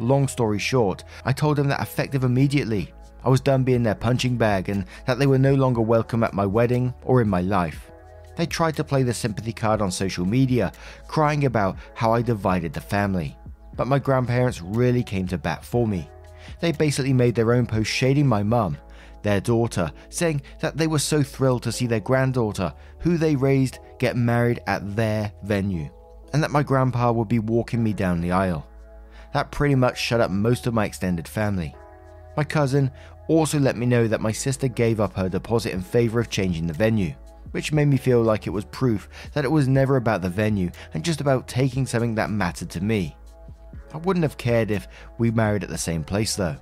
Long 0.00 0.28
story 0.28 0.58
short, 0.58 1.04
I 1.26 1.32
told 1.34 1.58
them 1.58 1.68
that 1.68 1.82
effective 1.82 2.24
immediately. 2.24 2.94
I 3.22 3.28
was 3.28 3.42
done 3.42 3.64
being 3.64 3.82
their 3.82 3.94
punching 3.94 4.38
bag 4.38 4.70
and 4.70 4.86
that 5.04 5.18
they 5.18 5.26
were 5.26 5.38
no 5.38 5.54
longer 5.54 5.82
welcome 5.82 6.24
at 6.24 6.32
my 6.32 6.46
wedding 6.46 6.94
or 7.04 7.20
in 7.20 7.28
my 7.28 7.42
life. 7.42 7.90
They 8.34 8.46
tried 8.46 8.76
to 8.76 8.84
play 8.84 9.02
the 9.02 9.12
sympathy 9.12 9.52
card 9.52 9.82
on 9.82 9.90
social 9.90 10.24
media, 10.24 10.72
crying 11.06 11.44
about 11.44 11.76
how 11.94 12.14
I 12.14 12.22
divided 12.22 12.72
the 12.72 12.80
family. 12.80 13.36
But 13.76 13.88
my 13.88 13.98
grandparents 13.98 14.62
really 14.62 15.02
came 15.02 15.26
to 15.26 15.36
bat 15.36 15.62
for 15.62 15.86
me. 15.86 16.08
They 16.60 16.72
basically 16.72 17.12
made 17.12 17.34
their 17.34 17.52
own 17.52 17.66
post 17.66 17.90
shading 17.90 18.26
my 18.26 18.42
mum, 18.42 18.78
their 19.22 19.42
daughter, 19.42 19.92
saying 20.08 20.40
that 20.60 20.78
they 20.78 20.86
were 20.86 20.98
so 20.98 21.22
thrilled 21.22 21.62
to 21.64 21.72
see 21.72 21.86
their 21.86 22.00
granddaughter, 22.00 22.72
who 23.00 23.18
they 23.18 23.36
raised, 23.36 23.80
get 23.98 24.16
married 24.16 24.62
at 24.66 24.96
their 24.96 25.30
venue, 25.42 25.90
and 26.32 26.42
that 26.42 26.50
my 26.50 26.62
grandpa 26.62 27.12
would 27.12 27.28
be 27.28 27.38
walking 27.38 27.84
me 27.84 27.92
down 27.92 28.22
the 28.22 28.32
aisle. 28.32 28.66
That 29.32 29.50
pretty 29.50 29.74
much 29.74 29.98
shut 29.98 30.20
up 30.20 30.30
most 30.30 30.66
of 30.66 30.74
my 30.74 30.84
extended 30.84 31.28
family. 31.28 31.74
My 32.36 32.44
cousin 32.44 32.90
also 33.28 33.58
let 33.58 33.76
me 33.76 33.86
know 33.86 34.08
that 34.08 34.20
my 34.20 34.32
sister 34.32 34.68
gave 34.68 35.00
up 35.00 35.14
her 35.14 35.28
deposit 35.28 35.72
in 35.72 35.82
favour 35.82 36.20
of 36.20 36.30
changing 36.30 36.66
the 36.66 36.72
venue 36.72 37.14
which 37.52 37.72
made 37.72 37.88
me 37.88 37.96
feel 37.96 38.22
like 38.22 38.46
it 38.46 38.50
was 38.50 38.64
proof 38.66 39.08
that 39.32 39.44
it 39.44 39.50
was 39.50 39.68
never 39.68 39.96
about 39.96 40.22
the 40.22 40.28
venue 40.28 40.70
and 40.94 41.04
just 41.04 41.20
about 41.20 41.48
taking 41.48 41.86
something 41.86 42.14
that 42.14 42.30
mattered 42.30 42.70
to 42.70 42.82
me. 42.82 43.16
I 43.92 43.98
wouldn't 43.98 44.22
have 44.22 44.38
cared 44.38 44.70
if 44.70 44.86
we 45.18 45.30
married 45.30 45.64
at 45.64 45.70
the 45.70 45.78
same 45.78 46.04
place 46.04 46.36
though. 46.36 46.56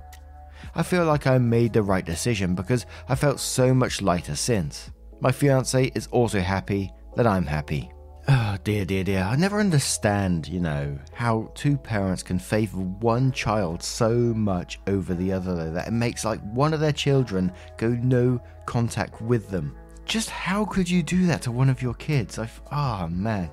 I 0.75 0.83
feel 0.83 1.05
like 1.05 1.27
I 1.27 1.37
made 1.37 1.73
the 1.73 1.83
right 1.83 2.05
decision 2.05 2.55
because 2.55 2.85
I 3.07 3.15
felt 3.15 3.39
so 3.39 3.73
much 3.73 4.01
lighter 4.01 4.35
since. 4.35 4.91
My 5.19 5.31
fiance 5.31 5.91
is 5.95 6.07
also 6.07 6.39
happy 6.39 6.91
that 7.15 7.27
I'm 7.27 7.45
happy. 7.45 7.91
Oh 8.31 8.57
dear, 8.63 8.85
dear, 8.85 9.03
dear. 9.03 9.23
I 9.23 9.35
never 9.35 9.59
understand, 9.59 10.47
you 10.47 10.59
know, 10.59 10.97
how 11.13 11.51
two 11.55 11.77
parents 11.77 12.21
can 12.21 12.37
favour 12.37 12.77
one 12.77 13.31
child 13.31 13.81
so 13.81 14.11
much 14.11 14.79
over 14.85 15.15
the 15.15 15.33
other, 15.33 15.55
though, 15.55 15.71
that 15.71 15.87
it 15.87 15.93
makes 15.93 16.23
like 16.23 16.39
one 16.53 16.73
of 16.73 16.79
their 16.79 16.91
children 16.91 17.51
go 17.77 17.89
no 17.89 18.39
contact 18.65 19.19
with 19.19 19.49
them 19.49 19.75
just 20.09 20.31
how 20.31 20.65
could 20.65 20.89
you 20.89 21.03
do 21.03 21.27
that 21.27 21.43
to 21.43 21.51
one 21.51 21.69
of 21.69 21.81
your 21.81 21.93
kids? 21.93 22.39
I 22.39 22.49
ah 22.71 23.03
oh, 23.03 23.07
man. 23.07 23.51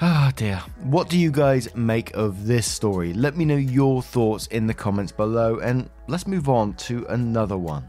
Ah 0.00 0.28
oh, 0.28 0.32
dear. 0.36 0.62
What 0.82 1.08
do 1.08 1.18
you 1.18 1.32
guys 1.32 1.74
make 1.74 2.14
of 2.14 2.46
this 2.46 2.70
story? 2.70 3.14
Let 3.14 3.36
me 3.36 3.46
know 3.46 3.56
your 3.56 4.02
thoughts 4.02 4.46
in 4.48 4.66
the 4.66 4.74
comments 4.74 5.10
below 5.10 5.60
and 5.60 5.88
let's 6.06 6.26
move 6.26 6.48
on 6.48 6.74
to 6.74 7.06
another 7.08 7.56
one. 7.56 7.88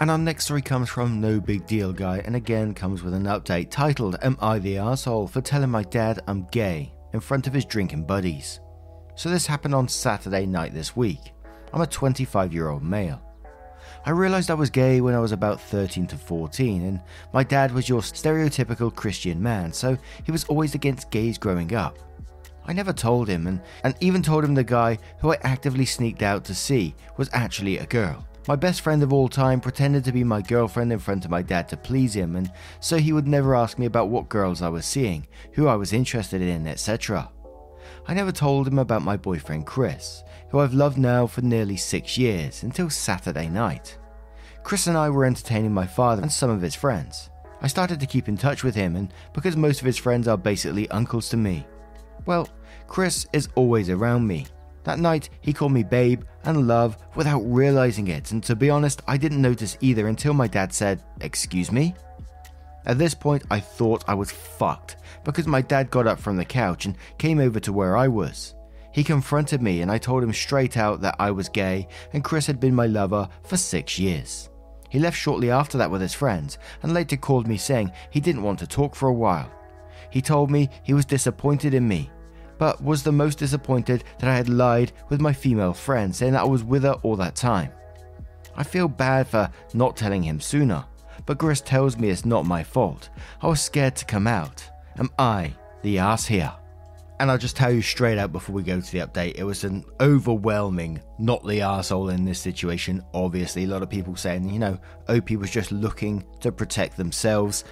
And 0.00 0.10
our 0.10 0.18
next 0.18 0.46
story 0.46 0.60
comes 0.60 0.88
from 0.88 1.20
No 1.20 1.38
Big 1.38 1.66
Deal 1.68 1.92
Guy, 1.92 2.18
and 2.24 2.34
again 2.34 2.74
comes 2.74 3.04
with 3.04 3.14
an 3.14 3.24
update 3.24 3.70
titled 3.70 4.16
Am 4.22 4.36
I 4.40 4.58
the 4.58 4.76
Asshole 4.76 5.28
for 5.28 5.40
telling 5.40 5.70
my 5.70 5.84
dad 5.84 6.20
I'm 6.26 6.48
gay 6.50 6.92
in 7.12 7.20
front 7.20 7.46
of 7.46 7.54
his 7.54 7.64
drinking 7.64 8.04
buddies? 8.04 8.58
So, 9.14 9.30
this 9.30 9.46
happened 9.46 9.72
on 9.72 9.86
Saturday 9.86 10.46
night 10.46 10.74
this 10.74 10.96
week. 10.96 11.32
I'm 11.72 11.80
a 11.80 11.86
25 11.86 12.52
year 12.52 12.70
old 12.70 12.82
male. 12.82 13.22
I 14.04 14.10
realised 14.10 14.50
I 14.50 14.54
was 14.54 14.68
gay 14.68 15.00
when 15.00 15.14
I 15.14 15.20
was 15.20 15.30
about 15.30 15.60
13 15.60 16.08
to 16.08 16.16
14, 16.16 16.82
and 16.82 17.00
my 17.32 17.44
dad 17.44 17.72
was 17.72 17.88
your 17.88 18.00
stereotypical 18.00 18.92
Christian 18.92 19.40
man, 19.40 19.72
so 19.72 19.96
he 20.24 20.32
was 20.32 20.44
always 20.46 20.74
against 20.74 21.12
gays 21.12 21.38
growing 21.38 21.72
up. 21.72 21.98
I 22.66 22.72
never 22.72 22.92
told 22.92 23.28
him, 23.28 23.46
and, 23.46 23.60
and 23.84 23.94
even 24.00 24.22
told 24.22 24.42
him 24.42 24.54
the 24.54 24.64
guy 24.64 24.98
who 25.20 25.32
I 25.32 25.38
actively 25.42 25.84
sneaked 25.84 26.22
out 26.22 26.44
to 26.46 26.54
see 26.54 26.96
was 27.16 27.30
actually 27.32 27.78
a 27.78 27.86
girl. 27.86 28.26
My 28.46 28.56
best 28.56 28.82
friend 28.82 29.02
of 29.02 29.10
all 29.10 29.30
time 29.30 29.58
pretended 29.58 30.04
to 30.04 30.12
be 30.12 30.22
my 30.22 30.42
girlfriend 30.42 30.92
in 30.92 30.98
front 30.98 31.24
of 31.24 31.30
my 31.30 31.40
dad 31.40 31.66
to 31.70 31.78
please 31.78 32.14
him, 32.14 32.36
and 32.36 32.52
so 32.78 32.98
he 32.98 33.14
would 33.14 33.26
never 33.26 33.54
ask 33.54 33.78
me 33.78 33.86
about 33.86 34.10
what 34.10 34.28
girls 34.28 34.60
I 34.60 34.68
was 34.68 34.84
seeing, 34.84 35.26
who 35.52 35.66
I 35.66 35.76
was 35.76 35.94
interested 35.94 36.42
in, 36.42 36.66
etc. 36.66 37.30
I 38.06 38.12
never 38.12 38.32
told 38.32 38.68
him 38.68 38.78
about 38.78 39.00
my 39.00 39.16
boyfriend 39.16 39.66
Chris, 39.66 40.22
who 40.50 40.58
I've 40.58 40.74
loved 40.74 40.98
now 40.98 41.26
for 41.26 41.40
nearly 41.40 41.78
six 41.78 42.18
years, 42.18 42.62
until 42.62 42.90
Saturday 42.90 43.48
night. 43.48 43.96
Chris 44.62 44.88
and 44.88 44.96
I 44.96 45.08
were 45.08 45.24
entertaining 45.24 45.72
my 45.72 45.86
father 45.86 46.20
and 46.20 46.32
some 46.32 46.50
of 46.50 46.60
his 46.60 46.74
friends. 46.74 47.30
I 47.62 47.66
started 47.66 47.98
to 48.00 48.06
keep 48.06 48.28
in 48.28 48.36
touch 48.36 48.62
with 48.62 48.74
him, 48.74 48.94
and 48.94 49.10
because 49.32 49.56
most 49.56 49.80
of 49.80 49.86
his 49.86 49.96
friends 49.96 50.28
are 50.28 50.36
basically 50.36 50.90
uncles 50.90 51.30
to 51.30 51.38
me, 51.38 51.66
well, 52.26 52.50
Chris 52.88 53.26
is 53.32 53.48
always 53.54 53.88
around 53.88 54.26
me, 54.26 54.46
that 54.84 54.98
night, 54.98 55.30
he 55.40 55.52
called 55.52 55.72
me 55.72 55.82
babe 55.82 56.22
and 56.44 56.68
love 56.68 56.96
without 57.16 57.40
realizing 57.40 58.08
it, 58.08 58.32
and 58.32 58.42
to 58.44 58.54
be 58.54 58.70
honest, 58.70 59.02
I 59.06 59.16
didn't 59.16 59.42
notice 59.42 59.78
either 59.80 60.08
until 60.08 60.34
my 60.34 60.46
dad 60.46 60.72
said, 60.72 61.02
Excuse 61.20 61.72
me? 61.72 61.94
At 62.86 62.98
this 62.98 63.14
point, 63.14 63.44
I 63.50 63.60
thought 63.60 64.04
I 64.06 64.14
was 64.14 64.30
fucked 64.30 64.96
because 65.24 65.46
my 65.46 65.62
dad 65.62 65.90
got 65.90 66.06
up 66.06 66.20
from 66.20 66.36
the 66.36 66.44
couch 66.44 66.84
and 66.84 66.96
came 67.18 67.40
over 67.40 67.58
to 67.60 67.72
where 67.72 67.96
I 67.96 68.08
was. 68.08 68.54
He 68.92 69.02
confronted 69.02 69.62
me, 69.62 69.80
and 69.80 69.90
I 69.90 69.98
told 69.98 70.22
him 70.22 70.32
straight 70.32 70.76
out 70.76 71.00
that 71.00 71.16
I 71.18 71.30
was 71.30 71.48
gay 71.48 71.88
and 72.12 72.22
Chris 72.22 72.46
had 72.46 72.60
been 72.60 72.74
my 72.74 72.86
lover 72.86 73.28
for 73.42 73.56
six 73.56 73.98
years. 73.98 74.50
He 74.90 75.00
left 75.00 75.16
shortly 75.16 75.50
after 75.50 75.76
that 75.78 75.90
with 75.90 76.00
his 76.00 76.14
friends 76.14 76.58
and 76.82 76.94
later 76.94 77.16
called 77.16 77.48
me 77.48 77.56
saying 77.56 77.90
he 78.10 78.20
didn't 78.20 78.44
want 78.44 78.60
to 78.60 78.66
talk 78.66 78.94
for 78.94 79.08
a 79.08 79.12
while. 79.12 79.50
He 80.10 80.22
told 80.22 80.50
me 80.50 80.70
he 80.84 80.94
was 80.94 81.04
disappointed 81.04 81.74
in 81.74 81.88
me, 81.88 82.10
but 82.64 82.82
was 82.82 83.02
the 83.02 83.12
most 83.12 83.38
disappointed 83.38 84.04
that 84.20 84.30
I 84.30 84.36
had 84.36 84.48
lied 84.48 84.90
with 85.10 85.20
my 85.20 85.34
female 85.34 85.74
friend, 85.74 86.16
saying 86.16 86.32
that 86.32 86.40
I 86.40 86.46
was 86.46 86.64
with 86.64 86.84
her 86.84 86.94
all 87.02 87.14
that 87.16 87.36
time. 87.36 87.70
I 88.56 88.62
feel 88.62 88.88
bad 88.88 89.28
for 89.28 89.50
not 89.74 89.98
telling 89.98 90.22
him 90.22 90.40
sooner, 90.40 90.82
but 91.26 91.36
Chris 91.36 91.60
tells 91.60 91.98
me 91.98 92.08
it's 92.08 92.24
not 92.24 92.46
my 92.46 92.64
fault. 92.64 93.10
I 93.42 93.48
was 93.48 93.60
scared 93.60 93.96
to 93.96 94.06
come 94.06 94.26
out. 94.26 94.64
Am 94.96 95.10
I 95.18 95.52
the 95.82 95.98
ass 95.98 96.24
here? 96.24 96.54
And 97.20 97.30
I'll 97.30 97.36
just 97.36 97.54
tell 97.54 97.70
you 97.70 97.82
straight 97.82 98.16
out 98.16 98.32
before 98.32 98.54
we 98.54 98.62
go 98.62 98.80
to 98.80 98.92
the 98.92 99.06
update, 99.06 99.34
it 99.34 99.44
was 99.44 99.64
an 99.64 99.84
overwhelming 100.00 101.02
not 101.18 101.46
the 101.46 101.60
asshole 101.60 102.08
in 102.08 102.24
this 102.24 102.40
situation. 102.40 103.04
Obviously, 103.12 103.64
a 103.64 103.68
lot 103.68 103.82
of 103.82 103.90
people 103.90 104.16
saying, 104.16 104.48
you 104.48 104.58
know, 104.58 104.78
OP 105.10 105.32
was 105.32 105.50
just 105.50 105.70
looking 105.70 106.24
to 106.40 106.50
protect 106.50 106.96
themselves, 106.96 107.64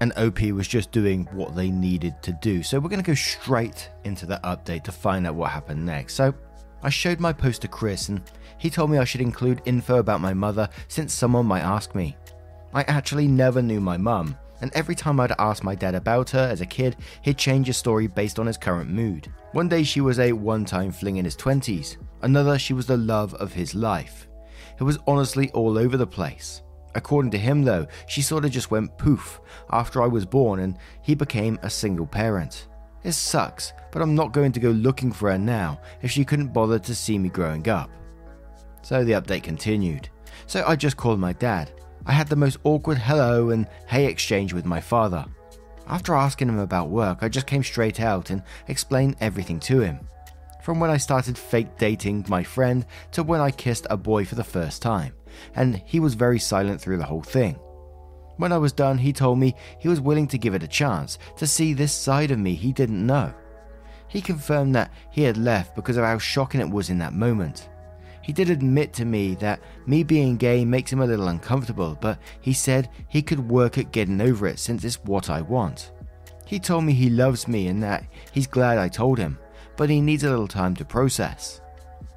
and 0.00 0.12
OP 0.16 0.40
was 0.42 0.68
just 0.68 0.92
doing 0.92 1.28
what 1.32 1.54
they 1.56 1.70
needed 1.70 2.22
to 2.22 2.32
do. 2.32 2.62
So 2.62 2.78
we're 2.78 2.88
going 2.88 3.02
to 3.02 3.06
go 3.06 3.14
straight 3.14 3.90
into 4.04 4.26
the 4.26 4.40
update 4.44 4.84
to 4.84 4.92
find 4.92 5.26
out 5.26 5.34
what 5.34 5.50
happened 5.50 5.84
next. 5.84 6.14
So 6.14 6.34
I 6.82 6.90
showed 6.90 7.20
my 7.20 7.32
post 7.32 7.62
to 7.62 7.68
Chris, 7.68 8.08
and 8.08 8.22
he 8.58 8.70
told 8.70 8.90
me 8.90 8.98
I 8.98 9.04
should 9.04 9.20
include 9.20 9.62
info 9.64 9.98
about 9.98 10.20
my 10.20 10.34
mother 10.34 10.68
since 10.88 11.12
someone 11.12 11.46
might 11.46 11.62
ask 11.62 11.94
me. 11.94 12.16
I 12.72 12.82
actually 12.82 13.26
never 13.26 13.62
knew 13.62 13.80
my 13.80 13.96
mum, 13.96 14.36
and 14.60 14.70
every 14.74 14.94
time 14.94 15.18
I'd 15.18 15.32
ask 15.38 15.64
my 15.64 15.74
dad 15.74 15.94
about 15.94 16.30
her 16.30 16.48
as 16.50 16.60
a 16.60 16.66
kid, 16.66 16.96
he'd 17.22 17.38
change 17.38 17.66
his 17.66 17.76
story 17.76 18.06
based 18.06 18.38
on 18.38 18.46
his 18.46 18.58
current 18.58 18.90
mood. 18.90 19.32
One 19.52 19.68
day 19.68 19.82
she 19.82 20.00
was 20.00 20.18
a 20.18 20.32
one 20.32 20.64
time 20.64 20.92
fling 20.92 21.16
in 21.16 21.24
his 21.24 21.36
20s, 21.36 21.96
another 22.22 22.58
she 22.58 22.74
was 22.74 22.86
the 22.86 22.96
love 22.96 23.34
of 23.34 23.52
his 23.52 23.74
life. 23.74 24.28
It 24.78 24.84
was 24.84 24.98
honestly 25.06 25.50
all 25.52 25.78
over 25.78 25.96
the 25.96 26.06
place. 26.06 26.62
According 26.96 27.30
to 27.32 27.38
him, 27.38 27.62
though, 27.62 27.86
she 28.08 28.22
sort 28.22 28.44
of 28.44 28.50
just 28.50 28.70
went 28.70 28.96
poof 28.96 29.40
after 29.70 30.02
I 30.02 30.06
was 30.06 30.24
born 30.24 30.60
and 30.60 30.78
he 31.02 31.14
became 31.14 31.58
a 31.62 31.70
single 31.70 32.06
parent. 32.06 32.66
It 33.04 33.12
sucks, 33.12 33.72
but 33.92 34.02
I'm 34.02 34.14
not 34.14 34.32
going 34.32 34.50
to 34.52 34.60
go 34.60 34.70
looking 34.70 35.12
for 35.12 35.30
her 35.30 35.38
now 35.38 35.80
if 36.02 36.10
she 36.10 36.24
couldn't 36.24 36.52
bother 36.52 36.78
to 36.78 36.94
see 36.94 37.18
me 37.18 37.28
growing 37.28 37.68
up. 37.68 37.90
So 38.82 39.04
the 39.04 39.12
update 39.12 39.42
continued. 39.42 40.08
So 40.46 40.64
I 40.66 40.74
just 40.74 40.96
called 40.96 41.20
my 41.20 41.34
dad 41.34 41.70
I 42.08 42.12
had 42.12 42.28
the 42.28 42.36
most 42.36 42.58
awkward 42.62 42.98
hello 42.98 43.50
and 43.50 43.66
hey 43.88 44.06
exchange 44.06 44.52
with 44.52 44.64
my 44.64 44.80
father. 44.80 45.24
After 45.88 46.14
asking 46.14 46.48
him 46.48 46.60
about 46.60 46.88
work, 46.88 47.18
I 47.20 47.28
just 47.28 47.48
came 47.48 47.64
straight 47.64 47.98
out 48.00 48.30
and 48.30 48.44
explained 48.68 49.16
everything 49.20 49.58
to 49.60 49.80
him. 49.80 50.08
From 50.62 50.78
when 50.78 50.88
I 50.88 50.98
started 50.98 51.36
fake 51.36 51.76
dating 51.78 52.24
my 52.28 52.44
friend 52.44 52.86
to 53.10 53.24
when 53.24 53.40
I 53.40 53.50
kissed 53.50 53.88
a 53.90 53.96
boy 53.96 54.24
for 54.24 54.36
the 54.36 54.44
first 54.44 54.82
time, 54.82 55.14
and 55.54 55.82
he 55.84 56.00
was 56.00 56.14
very 56.14 56.38
silent 56.38 56.80
through 56.80 56.98
the 56.98 57.04
whole 57.04 57.22
thing. 57.22 57.58
When 58.36 58.52
I 58.52 58.58
was 58.58 58.72
done, 58.72 58.98
he 58.98 59.12
told 59.12 59.38
me 59.38 59.54
he 59.78 59.88
was 59.88 60.00
willing 60.00 60.26
to 60.28 60.38
give 60.38 60.54
it 60.54 60.62
a 60.62 60.68
chance 60.68 61.18
to 61.36 61.46
see 61.46 61.72
this 61.72 61.92
side 61.92 62.30
of 62.30 62.38
me 62.38 62.54
he 62.54 62.72
didn't 62.72 63.06
know. 63.06 63.32
He 64.08 64.20
confirmed 64.20 64.74
that 64.74 64.92
he 65.10 65.22
had 65.22 65.36
left 65.36 65.74
because 65.74 65.96
of 65.96 66.04
how 66.04 66.18
shocking 66.18 66.60
it 66.60 66.70
was 66.70 66.90
in 66.90 66.98
that 66.98 67.14
moment. 67.14 67.68
He 68.22 68.32
did 68.32 68.50
admit 68.50 68.92
to 68.94 69.04
me 69.04 69.36
that 69.36 69.60
me 69.86 70.02
being 70.02 70.36
gay 70.36 70.64
makes 70.64 70.92
him 70.92 71.00
a 71.00 71.06
little 71.06 71.28
uncomfortable, 71.28 71.96
but 72.00 72.18
he 72.40 72.52
said 72.52 72.90
he 73.08 73.22
could 73.22 73.50
work 73.50 73.78
at 73.78 73.92
getting 73.92 74.20
over 74.20 74.46
it 74.46 74.58
since 74.58 74.84
it's 74.84 75.02
what 75.04 75.30
I 75.30 75.42
want. 75.42 75.92
He 76.44 76.58
told 76.58 76.84
me 76.84 76.92
he 76.92 77.08
loves 77.08 77.48
me 77.48 77.68
and 77.68 77.82
that 77.82 78.04
he's 78.32 78.46
glad 78.46 78.78
I 78.78 78.88
told 78.88 79.18
him, 79.18 79.38
but 79.76 79.90
he 79.90 80.00
needs 80.00 80.24
a 80.24 80.30
little 80.30 80.48
time 80.48 80.74
to 80.76 80.84
process. 80.84 81.60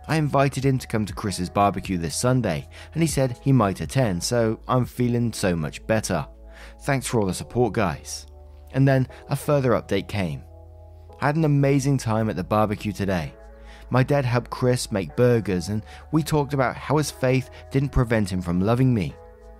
I 0.09 0.15
invited 0.15 0.65
him 0.65 0.79
to 0.79 0.87
come 0.87 1.05
to 1.05 1.13
Chris's 1.13 1.51
barbecue 1.51 1.99
this 1.99 2.15
Sunday, 2.15 2.67
and 2.95 3.03
he 3.03 3.07
said 3.07 3.37
he 3.43 3.51
might 3.51 3.79
attend, 3.79 4.23
so 4.23 4.59
I'm 4.67 4.85
feeling 4.85 5.31
so 5.31 5.55
much 5.55 5.85
better. 5.85 6.25
Thanks 6.81 7.05
for 7.05 7.19
all 7.19 7.27
the 7.27 7.33
support, 7.33 7.73
guys. 7.73 8.25
And 8.71 8.87
then 8.87 9.07
a 9.29 9.35
further 9.35 9.73
update 9.73 10.07
came. 10.07 10.41
I 11.21 11.27
had 11.27 11.35
an 11.35 11.45
amazing 11.45 11.99
time 11.99 12.27
at 12.27 12.35
the 12.35 12.43
barbecue 12.43 12.91
today. 12.91 13.35
My 13.91 14.01
dad 14.01 14.25
helped 14.25 14.49
Chris 14.49 14.91
make 14.91 15.15
burgers, 15.15 15.69
and 15.69 15.83
we 16.11 16.23
talked 16.23 16.55
about 16.55 16.75
how 16.75 16.97
his 16.97 17.11
faith 17.11 17.51
didn't 17.69 17.89
prevent 17.89 18.31
him 18.31 18.41
from 18.41 18.61
loving 18.61 18.91
me. 18.91 19.13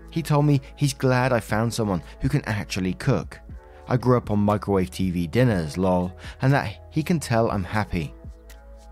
He 0.10 0.24
told 0.24 0.48
me 0.48 0.62
he's 0.76 0.96
glad 0.96 1.32
I 1.32 1.42
found 1.42 1.72
someone 1.72 2.02
who 2.22 2.30
can 2.30 2.44
actually 2.46 2.96
cook. 2.96 3.40
I 3.88 3.98
grew 3.98 4.18
up 4.18 4.32
on 4.32 4.40
microwave 4.40 4.90
TV 4.90 5.30
dinners, 5.30 5.78
lol, 5.78 6.18
and 6.42 6.52
that 6.54 6.88
he 6.90 7.04
can 7.04 7.20
tell 7.20 7.52
I'm 7.52 7.64
happy. 7.64 8.16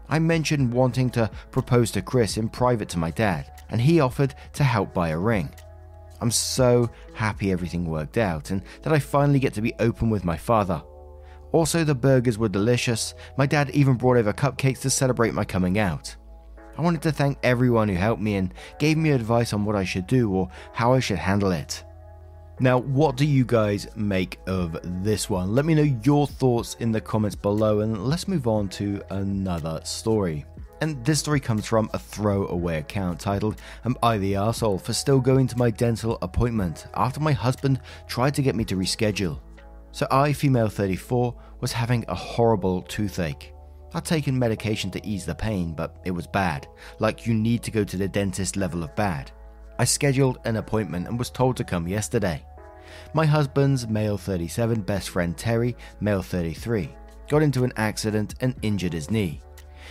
I 0.09 0.19
mentioned 0.19 0.73
wanting 0.73 1.09
to 1.11 1.29
propose 1.51 1.91
to 1.91 2.01
Chris 2.01 2.37
in 2.37 2.49
private 2.49 2.89
to 2.89 2.97
my 2.97 3.11
dad, 3.11 3.51
and 3.69 3.81
he 3.81 3.99
offered 3.99 4.35
to 4.53 4.63
help 4.63 4.93
buy 4.93 5.09
a 5.09 5.17
ring. 5.17 5.49
I'm 6.21 6.31
so 6.31 6.89
happy 7.13 7.51
everything 7.51 7.85
worked 7.85 8.17
out 8.17 8.49
and 8.49 8.63
that 8.81 8.93
I 8.93 8.99
finally 8.99 9.39
get 9.39 9.53
to 9.55 9.61
be 9.61 9.73
open 9.79 10.09
with 10.09 10.25
my 10.25 10.37
father. 10.37 10.81
Also, 11.51 11.83
the 11.83 11.95
burgers 11.95 12.37
were 12.37 12.49
delicious. 12.49 13.13
My 13.37 13.45
dad 13.45 13.69
even 13.71 13.95
brought 13.95 14.17
over 14.17 14.33
cupcakes 14.33 14.81
to 14.81 14.89
celebrate 14.89 15.33
my 15.33 15.45
coming 15.45 15.79
out. 15.79 16.15
I 16.77 16.81
wanted 16.81 17.01
to 17.03 17.11
thank 17.11 17.39
everyone 17.43 17.87
who 17.87 17.95
helped 17.95 18.21
me 18.21 18.35
and 18.35 18.53
gave 18.79 18.97
me 18.97 19.11
advice 19.11 19.53
on 19.53 19.65
what 19.65 19.75
I 19.75 19.83
should 19.83 20.07
do 20.07 20.31
or 20.31 20.49
how 20.73 20.93
I 20.93 20.99
should 20.99 21.17
handle 21.17 21.51
it. 21.51 21.83
Now, 22.59 22.79
what 22.79 23.17
do 23.17 23.25
you 23.25 23.45
guys 23.45 23.87
make 23.95 24.39
of 24.47 24.79
this 25.03 25.29
one? 25.29 25.53
Let 25.53 25.65
me 25.65 25.75
know 25.75 25.95
your 26.03 26.25
thoughts 26.25 26.75
in 26.79 26.91
the 26.91 26.99
comments 26.99 27.35
below, 27.35 27.81
and 27.81 28.07
let's 28.07 28.27
move 28.27 28.47
on 28.47 28.67
to 28.69 28.99
another 29.11 29.79
story. 29.83 30.43
And 30.81 31.05
this 31.05 31.19
story 31.19 31.39
comes 31.39 31.67
from 31.67 31.87
a 31.93 31.99
throwaway 31.99 32.79
account 32.79 33.19
titled 33.19 33.61
Am 33.85 33.95
I 34.01 34.17
the 34.17 34.33
Arsehole 34.33 34.81
for 34.81 34.93
still 34.93 35.19
going 35.19 35.45
to 35.47 35.57
my 35.57 35.69
dental 35.69 36.17
appointment 36.23 36.87
after 36.95 37.19
my 37.19 37.31
husband 37.31 37.79
tried 38.07 38.33
to 38.33 38.41
get 38.41 38.55
me 38.55 38.63
to 38.65 38.75
reschedule? 38.75 39.39
So 39.91 40.07
I, 40.09 40.33
female 40.33 40.67
34, 40.67 41.35
was 41.61 41.71
having 41.71 42.05
a 42.07 42.15
horrible 42.15 42.81
toothache. 42.81 43.53
I'd 43.93 44.03
taken 44.03 44.37
medication 44.37 44.89
to 44.91 45.07
ease 45.07 45.27
the 45.27 45.35
pain, 45.35 45.73
but 45.73 45.97
it 46.05 46.11
was 46.11 46.25
bad, 46.25 46.67
like 46.97 47.27
you 47.27 47.35
need 47.35 47.61
to 47.63 47.71
go 47.71 47.83
to 47.83 47.97
the 47.97 48.07
dentist 48.07 48.57
level 48.57 48.83
of 48.83 48.95
bad. 48.95 49.31
I 49.79 49.85
scheduled 49.85 50.39
an 50.43 50.55
appointment 50.55 51.07
and 51.07 51.19
was 51.19 51.29
told 51.29 51.55
to 51.57 51.63
come 51.63 51.87
yesterday. 51.87 52.43
My 53.13 53.25
husband's 53.25 53.87
male 53.87 54.17
37 54.17 54.81
best 54.81 55.09
friend 55.09 55.37
Terry, 55.37 55.75
male 55.99 56.21
33, 56.21 56.89
got 57.29 57.41
into 57.41 57.63
an 57.63 57.73
accident 57.77 58.35
and 58.41 58.55
injured 58.61 58.93
his 58.93 59.11
knee. 59.11 59.41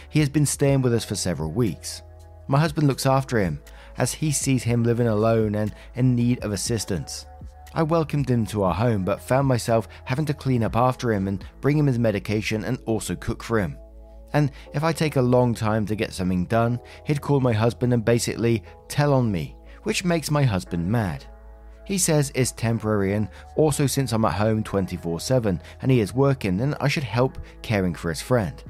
He 0.09 0.21
has 0.21 0.29
been 0.29 0.47
staying 0.47 0.83
with 0.83 0.95
us 0.95 1.05
for 1.05 1.15
several 1.15 1.53
weeks. 1.53 2.03
My 2.49 2.61
husband 2.61 2.87
looks 2.87 3.07
after 3.07 3.39
him 3.39 3.61
as 3.99 4.15
he 4.15 4.31
sees 4.31 4.63
him 4.63 4.85
living 4.85 5.09
alone 5.09 5.55
and 5.55 5.75
in 5.95 6.15
need 6.15 6.45
of 6.45 6.53
assistance. 6.53 7.27
I 7.75 7.83
welcomed 7.83 8.31
him 8.31 8.47
to 8.47 8.63
our 8.63 8.75
home, 8.75 9.05
but 9.05 9.21
found 9.21 9.47
myself 9.49 9.89
having 10.05 10.25
to 10.27 10.35
clean 10.35 10.63
up 10.63 10.77
after 10.77 11.13
him 11.13 11.29
and 11.29 11.45
bring 11.61 11.77
him 11.77 11.87
his 11.87 11.99
medication 11.99 12.65
and 12.65 12.79
also 12.87 13.15
cook 13.15 13.43
for 13.43 13.59
him. 13.59 13.77
And 14.33 14.51
if 14.75 14.83
I 14.83 14.93
take 14.93 15.17
a 15.17 15.23
long 15.23 15.55
time 15.55 15.87
to 15.87 15.97
get 15.97 16.13
something 16.13 16.47
done, 16.47 16.81
he'd 17.05 17.21
call 17.21 17.41
my 17.41 17.53
husband 17.53 17.93
and 17.93 18.05
basically 18.05 18.63
tell 18.89 19.13
on 19.13 19.31
me, 19.31 19.57
which 19.83 20.05
makes 20.05 20.31
my 20.31 20.43
husband 20.43 20.87
mad. 20.87 21.25
He 21.87 21.99
says 21.99 22.33
it's 22.35 22.53
temporary 22.53 23.15
and 23.15 23.29
also 23.55 23.87
since 23.87 24.13
I'm 24.13 24.25
at 24.25 24.35
home 24.35 24.63
24 24.63 25.21
7 25.21 25.63
and 25.81 25.91
he 25.91 26.01
is 26.01 26.13
working, 26.13 26.57
then 26.57 26.75
I 26.81 26.89
should 26.89 27.05
help 27.05 27.39
caring 27.63 27.95
for 27.95 28.09
his 28.11 28.21
friend. 28.21 28.63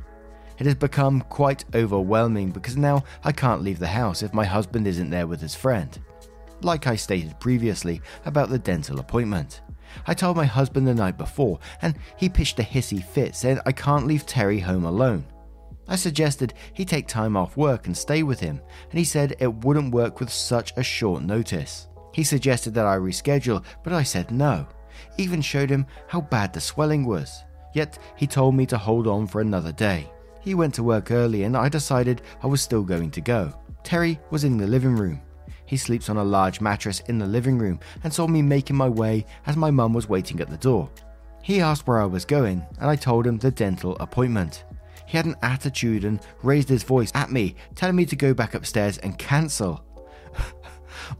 It 0.58 0.66
has 0.66 0.74
become 0.74 1.22
quite 1.22 1.64
overwhelming 1.74 2.50
because 2.50 2.76
now 2.76 3.04
I 3.24 3.32
can't 3.32 3.62
leave 3.62 3.78
the 3.78 3.86
house 3.86 4.22
if 4.22 4.32
my 4.32 4.44
husband 4.44 4.86
isn't 4.86 5.10
there 5.10 5.26
with 5.26 5.40
his 5.40 5.54
friend 5.54 5.98
like 6.62 6.86
I 6.86 6.96
stated 6.96 7.38
previously 7.40 8.00
about 8.24 8.48
the 8.48 8.58
dental 8.58 9.00
appointment. 9.00 9.60
I 10.06 10.14
told 10.14 10.36
my 10.36 10.44
husband 10.44 10.86
the 10.86 10.94
night 10.94 11.16
before, 11.16 11.58
and 11.82 11.96
he 12.16 12.28
pitched 12.28 12.58
a 12.58 12.62
hissy 12.62 13.02
fit, 13.02 13.34
saying 13.34 13.60
I 13.64 13.72
can't 13.72 14.06
leave 14.06 14.26
Terry 14.26 14.58
home 14.58 14.84
alone. 14.84 15.24
I 15.88 15.96
suggested 15.96 16.54
he 16.72 16.84
take 16.84 17.06
time 17.06 17.36
off 17.36 17.56
work 17.56 17.86
and 17.86 17.96
stay 17.96 18.22
with 18.22 18.40
him, 18.40 18.60
and 18.90 18.98
he 18.98 19.04
said 19.04 19.36
it 19.38 19.64
wouldn't 19.64 19.94
work 19.94 20.20
with 20.20 20.30
such 20.30 20.72
a 20.76 20.82
short 20.82 21.22
notice. 21.22 21.88
He 22.16 22.24
suggested 22.24 22.72
that 22.72 22.86
I 22.86 22.96
reschedule, 22.96 23.62
but 23.84 23.92
I 23.92 24.02
said 24.02 24.30
no. 24.30 24.66
Even 25.18 25.42
showed 25.42 25.68
him 25.68 25.84
how 26.08 26.22
bad 26.22 26.50
the 26.50 26.62
swelling 26.62 27.04
was. 27.04 27.44
Yet 27.74 27.98
he 28.16 28.26
told 28.26 28.54
me 28.54 28.64
to 28.66 28.78
hold 28.78 29.06
on 29.06 29.26
for 29.26 29.42
another 29.42 29.70
day. 29.70 30.10
He 30.40 30.54
went 30.54 30.72
to 30.76 30.82
work 30.82 31.10
early, 31.10 31.42
and 31.42 31.54
I 31.54 31.68
decided 31.68 32.22
I 32.42 32.46
was 32.46 32.62
still 32.62 32.84
going 32.84 33.10
to 33.10 33.20
go. 33.20 33.52
Terry 33.84 34.18
was 34.30 34.44
in 34.44 34.56
the 34.56 34.66
living 34.66 34.96
room. 34.96 35.20
He 35.66 35.76
sleeps 35.76 36.08
on 36.08 36.16
a 36.16 36.24
large 36.24 36.58
mattress 36.58 37.00
in 37.00 37.18
the 37.18 37.26
living 37.26 37.58
room 37.58 37.80
and 38.02 38.10
saw 38.10 38.26
me 38.26 38.40
making 38.40 38.76
my 38.76 38.88
way 38.88 39.26
as 39.44 39.54
my 39.58 39.70
mum 39.70 39.92
was 39.92 40.08
waiting 40.08 40.40
at 40.40 40.48
the 40.48 40.56
door. 40.56 40.88
He 41.42 41.60
asked 41.60 41.86
where 41.86 42.00
I 42.00 42.06
was 42.06 42.24
going, 42.24 42.64
and 42.80 42.88
I 42.88 42.96
told 42.96 43.26
him 43.26 43.36
the 43.36 43.50
dental 43.50 43.94
appointment. 44.00 44.64
He 45.06 45.18
had 45.18 45.26
an 45.26 45.36
attitude 45.42 46.06
and 46.06 46.20
raised 46.42 46.70
his 46.70 46.82
voice 46.82 47.12
at 47.14 47.30
me, 47.30 47.56
telling 47.74 47.94
me 47.94 48.06
to 48.06 48.16
go 48.16 48.32
back 48.32 48.54
upstairs 48.54 48.96
and 48.96 49.18
cancel. 49.18 49.84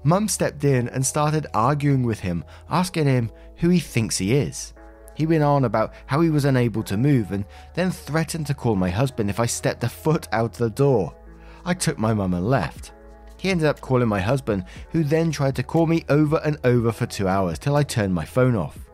Mum 0.04 0.28
stepped 0.28 0.64
in 0.64 0.88
and 0.88 1.04
started 1.04 1.46
arguing 1.54 2.02
with 2.02 2.20
him, 2.20 2.44
asking 2.70 3.06
him 3.06 3.30
who 3.56 3.68
he 3.68 3.80
thinks 3.80 4.18
he 4.18 4.34
is. 4.34 4.72
He 5.14 5.26
went 5.26 5.42
on 5.42 5.64
about 5.64 5.94
how 6.06 6.20
he 6.20 6.30
was 6.30 6.44
unable 6.44 6.82
to 6.84 6.96
move 6.96 7.32
and 7.32 7.44
then 7.74 7.90
threatened 7.90 8.46
to 8.48 8.54
call 8.54 8.76
my 8.76 8.90
husband 8.90 9.30
if 9.30 9.40
I 9.40 9.46
stepped 9.46 9.82
a 9.82 9.88
foot 9.88 10.28
out 10.30 10.52
the 10.52 10.70
door. 10.70 11.16
I 11.64 11.74
took 11.74 11.98
my 11.98 12.12
mum 12.12 12.34
and 12.34 12.48
left. 12.48 12.92
He 13.38 13.50
ended 13.50 13.66
up 13.66 13.80
calling 13.80 14.08
my 14.08 14.20
husband, 14.20 14.64
who 14.90 15.04
then 15.04 15.30
tried 15.30 15.56
to 15.56 15.62
call 15.62 15.86
me 15.86 16.04
over 16.08 16.40
and 16.44 16.58
over 16.64 16.92
for 16.92 17.06
two 17.06 17.28
hours 17.28 17.58
till 17.58 17.76
I 17.76 17.82
turned 17.82 18.14
my 18.14 18.24
phone 18.24 18.56
off. 18.56 18.85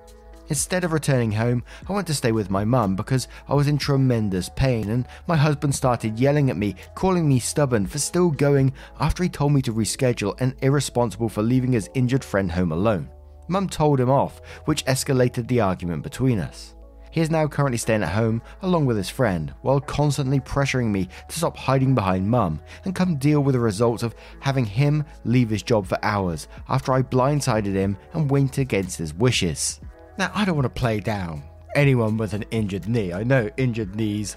Instead 0.52 0.84
of 0.84 0.92
returning 0.92 1.32
home, 1.32 1.64
I 1.88 1.94
went 1.94 2.06
to 2.08 2.14
stay 2.14 2.30
with 2.30 2.50
my 2.50 2.62
mum 2.62 2.94
because 2.94 3.26
I 3.48 3.54
was 3.54 3.68
in 3.68 3.78
tremendous 3.78 4.50
pain, 4.50 4.90
and 4.90 5.08
my 5.26 5.34
husband 5.34 5.74
started 5.74 6.20
yelling 6.20 6.50
at 6.50 6.58
me, 6.58 6.76
calling 6.94 7.26
me 7.26 7.38
stubborn 7.38 7.86
for 7.86 7.98
still 7.98 8.30
going 8.30 8.74
after 9.00 9.22
he 9.22 9.30
told 9.30 9.54
me 9.54 9.62
to 9.62 9.72
reschedule 9.72 10.38
and 10.42 10.54
irresponsible 10.60 11.30
for 11.30 11.42
leaving 11.42 11.72
his 11.72 11.88
injured 11.94 12.22
friend 12.22 12.52
home 12.52 12.70
alone. 12.70 13.08
Mum 13.48 13.66
told 13.66 13.98
him 13.98 14.10
off, 14.10 14.42
which 14.66 14.84
escalated 14.84 15.48
the 15.48 15.62
argument 15.62 16.02
between 16.02 16.38
us. 16.38 16.74
He 17.10 17.22
is 17.22 17.30
now 17.30 17.46
currently 17.46 17.78
staying 17.78 18.02
at 18.02 18.10
home 18.10 18.42
along 18.60 18.84
with 18.84 18.98
his 18.98 19.08
friend, 19.08 19.54
while 19.62 19.80
constantly 19.80 20.40
pressuring 20.40 20.90
me 20.90 21.08
to 21.28 21.38
stop 21.38 21.56
hiding 21.56 21.94
behind 21.94 22.28
mum 22.28 22.60
and 22.84 22.94
come 22.94 23.16
deal 23.16 23.40
with 23.40 23.54
the 23.54 23.58
results 23.58 24.02
of 24.02 24.14
having 24.40 24.66
him 24.66 25.06
leave 25.24 25.48
his 25.48 25.62
job 25.62 25.86
for 25.86 25.98
hours 26.02 26.46
after 26.68 26.92
I 26.92 27.00
blindsided 27.00 27.72
him 27.72 27.96
and 28.12 28.30
went 28.30 28.58
against 28.58 28.98
his 28.98 29.14
wishes. 29.14 29.80
Now, 30.18 30.30
I 30.34 30.44
don't 30.44 30.56
want 30.56 30.64
to 30.64 30.80
play 30.80 31.00
down 31.00 31.42
anyone 31.74 32.16
with 32.16 32.34
an 32.34 32.44
injured 32.50 32.88
knee. 32.88 33.12
I 33.12 33.22
know 33.22 33.48
injured 33.56 33.96
knees 33.96 34.36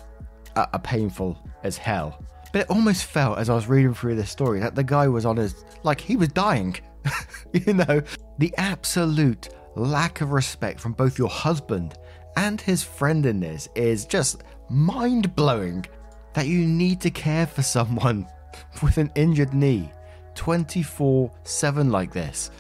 are, 0.55 0.69
are 0.71 0.79
painful 0.79 1.37
as 1.63 1.77
hell. 1.77 2.23
But 2.53 2.61
it 2.61 2.69
almost 2.69 3.05
felt 3.05 3.37
as 3.37 3.49
I 3.49 3.55
was 3.55 3.67
reading 3.67 3.93
through 3.93 4.15
this 4.15 4.29
story 4.29 4.59
that 4.61 4.75
the 4.75 4.83
guy 4.83 5.07
was 5.07 5.25
on 5.25 5.35
his, 5.37 5.65
like, 5.83 5.99
he 5.99 6.15
was 6.15 6.29
dying. 6.29 6.77
you 7.53 7.73
know, 7.73 8.01
the 8.37 8.53
absolute 8.57 9.49
lack 9.75 10.21
of 10.21 10.31
respect 10.31 10.79
from 10.79 10.93
both 10.93 11.19
your 11.19 11.29
husband 11.29 11.95
and 12.37 12.59
his 12.61 12.83
friend 12.83 13.25
in 13.25 13.39
this 13.39 13.67
is 13.75 14.05
just 14.05 14.43
mind 14.69 15.35
blowing 15.35 15.85
that 16.33 16.47
you 16.47 16.65
need 16.65 17.01
to 17.01 17.09
care 17.09 17.45
for 17.45 17.61
someone 17.61 18.27
with 18.83 18.97
an 18.97 19.11
injured 19.15 19.53
knee 19.53 19.91
24 20.35 21.31
7 21.43 21.89
like 21.89 22.11
this. 22.11 22.51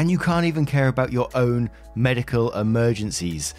And 0.00 0.10
you 0.10 0.16
can't 0.16 0.46
even 0.46 0.64
care 0.64 0.88
about 0.88 1.12
your 1.12 1.28
own 1.34 1.68
medical 1.94 2.50
emergencies 2.52 3.52